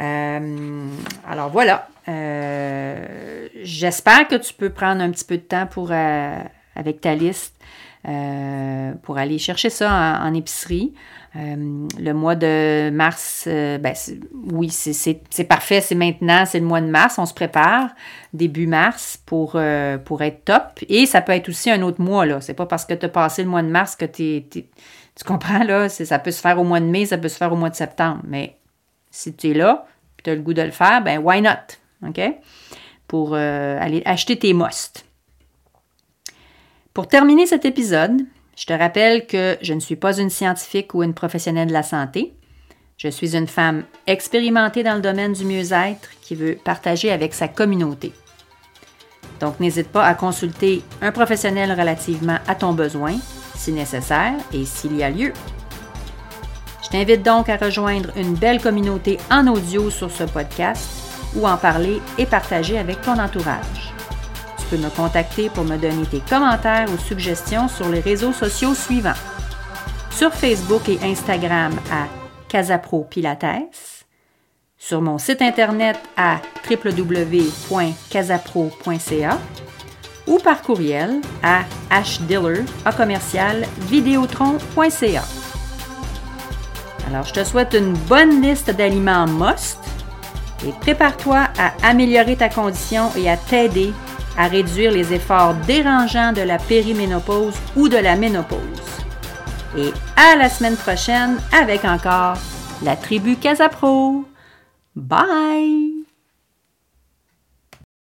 Euh, 0.00 0.88
alors 1.28 1.50
voilà. 1.50 1.88
Euh, 2.08 3.48
j'espère 3.62 4.26
que 4.28 4.36
tu 4.36 4.54
peux 4.54 4.70
prendre 4.70 5.02
un 5.02 5.10
petit 5.10 5.24
peu 5.24 5.36
de 5.36 5.42
temps 5.42 5.66
pour, 5.66 5.92
avec 5.92 7.00
ta 7.00 7.14
liste 7.14 7.54
pour 9.02 9.18
aller 9.18 9.38
chercher 9.38 9.70
ça 9.70 10.20
en 10.22 10.34
épicerie. 10.34 10.94
Euh, 11.36 11.86
le 11.98 12.12
mois 12.12 12.34
de 12.34 12.90
mars, 12.90 13.44
euh, 13.46 13.76
ben, 13.76 13.94
oui, 14.50 14.70
c'est 14.70 15.44
parfait, 15.44 15.80
c'est 15.82 15.94
maintenant, 15.94 16.44
c'est 16.46 16.58
le 16.58 16.64
mois 16.64 16.80
de 16.80 16.86
mars, 16.86 17.18
on 17.18 17.26
se 17.26 17.34
prépare 17.34 17.90
début 18.32 18.66
mars 18.66 19.18
pour, 19.26 19.52
euh, 19.54 19.98
pour 19.98 20.22
être 20.22 20.44
top. 20.44 20.80
Et 20.88 21.04
ça 21.04 21.20
peut 21.20 21.32
être 21.32 21.48
aussi 21.48 21.70
un 21.70 21.82
autre 21.82 22.00
mois, 22.00 22.24
là. 22.24 22.40
C'est 22.40 22.54
pas 22.54 22.66
parce 22.66 22.86
que 22.86 22.94
tu 22.94 23.06
as 23.06 23.10
passé 23.10 23.42
le 23.42 23.50
mois 23.50 23.62
de 23.62 23.68
mars 23.68 23.94
que 23.94 24.06
tu 24.06 24.42
Tu 24.42 25.24
comprends, 25.24 25.64
là? 25.64 25.88
Ça 25.88 26.18
peut 26.18 26.30
se 26.30 26.40
faire 26.40 26.58
au 26.58 26.64
mois 26.64 26.80
de 26.80 26.86
mai, 26.86 27.04
ça 27.06 27.18
peut 27.18 27.28
se 27.28 27.36
faire 27.36 27.52
au 27.52 27.56
mois 27.56 27.70
de 27.70 27.76
septembre. 27.76 28.22
Mais 28.24 28.56
si 29.10 29.34
tu 29.34 29.50
es 29.50 29.54
là, 29.54 29.86
tu 30.24 30.30
as 30.30 30.34
le 30.34 30.40
goût 30.40 30.54
de 30.54 30.62
le 30.62 30.70
faire, 30.70 31.02
ben 31.02 31.18
why 31.18 31.42
not? 31.42 31.76
OK? 32.06 32.20
Pour 33.06 33.34
aller 33.34 34.02
acheter 34.04 34.38
tes 34.38 34.54
musts. 34.54 35.07
Pour 36.98 37.06
terminer 37.06 37.46
cet 37.46 37.64
épisode, 37.64 38.22
je 38.56 38.66
te 38.66 38.72
rappelle 38.72 39.24
que 39.28 39.56
je 39.62 39.72
ne 39.72 39.78
suis 39.78 39.94
pas 39.94 40.18
une 40.18 40.30
scientifique 40.30 40.94
ou 40.94 41.04
une 41.04 41.14
professionnelle 41.14 41.68
de 41.68 41.72
la 41.72 41.84
santé. 41.84 42.34
Je 42.96 43.06
suis 43.06 43.36
une 43.36 43.46
femme 43.46 43.84
expérimentée 44.08 44.82
dans 44.82 44.96
le 44.96 45.00
domaine 45.00 45.32
du 45.32 45.44
mieux-être 45.44 46.08
qui 46.22 46.34
veut 46.34 46.58
partager 46.64 47.12
avec 47.12 47.34
sa 47.34 47.46
communauté. 47.46 48.12
Donc 49.38 49.60
n'hésite 49.60 49.90
pas 49.90 50.04
à 50.04 50.14
consulter 50.14 50.82
un 51.00 51.12
professionnel 51.12 51.70
relativement 51.70 52.38
à 52.48 52.56
ton 52.56 52.72
besoin, 52.72 53.14
si 53.54 53.70
nécessaire 53.70 54.34
et 54.52 54.64
s'il 54.64 54.96
y 54.96 55.04
a 55.04 55.10
lieu. 55.10 55.32
Je 56.82 56.88
t'invite 56.88 57.22
donc 57.22 57.48
à 57.48 57.58
rejoindre 57.58 58.10
une 58.16 58.34
belle 58.34 58.60
communauté 58.60 59.18
en 59.30 59.46
audio 59.46 59.88
sur 59.90 60.10
ce 60.10 60.24
podcast 60.24 60.82
ou 61.36 61.46
en 61.46 61.58
parler 61.58 62.02
et 62.18 62.26
partager 62.26 62.76
avec 62.76 63.02
ton 63.02 63.20
entourage 63.20 63.87
peux 64.70 64.76
me 64.76 64.90
contacter 64.90 65.50
pour 65.50 65.64
me 65.64 65.76
donner 65.76 66.06
tes 66.06 66.20
commentaires 66.20 66.86
ou 66.92 66.98
suggestions 66.98 67.66
sur 67.68 67.88
les 67.88 67.98
réseaux 68.00 68.32
sociaux 68.32 68.74
suivants. 68.74 69.14
Sur 70.10 70.34
Facebook 70.34 70.88
et 70.88 70.98
Instagram 71.02 71.74
à 71.90 72.06
Casapro 72.48 73.04
Pilates, 73.04 74.04
sur 74.76 75.00
mon 75.00 75.18
site 75.18 75.40
internet 75.42 75.98
à 76.16 76.40
www.casapro.ca 76.68 79.38
ou 80.26 80.38
par 80.38 80.62
courriel 80.62 81.20
à 81.42 81.60
hdiller 81.90 82.64
Alors, 87.08 87.24
je 87.24 87.32
te 87.32 87.44
souhaite 87.44 87.74
une 87.74 87.94
bonne 87.94 88.42
liste 88.42 88.70
d'aliments 88.70 89.26
must. 89.26 89.78
Et 90.66 90.72
prépare-toi 90.80 91.48
à 91.58 91.72
améliorer 91.82 92.36
ta 92.36 92.48
condition 92.48 93.10
et 93.16 93.30
à 93.30 93.36
t'aider 93.36 93.92
à 94.38 94.46
réduire 94.46 94.92
les 94.92 95.12
efforts 95.12 95.54
dérangeants 95.66 96.32
de 96.32 96.42
la 96.42 96.58
périménopause 96.58 97.54
ou 97.76 97.88
de 97.88 97.96
la 97.98 98.16
ménopause. 98.16 98.60
Et 99.76 99.92
à 100.16 100.36
la 100.36 100.48
semaine 100.48 100.76
prochaine 100.76 101.38
avec 101.52 101.84
encore 101.84 102.38
la 102.82 102.96
tribu 102.96 103.36
Casapro. 103.36 104.24
Bye! 104.94 105.97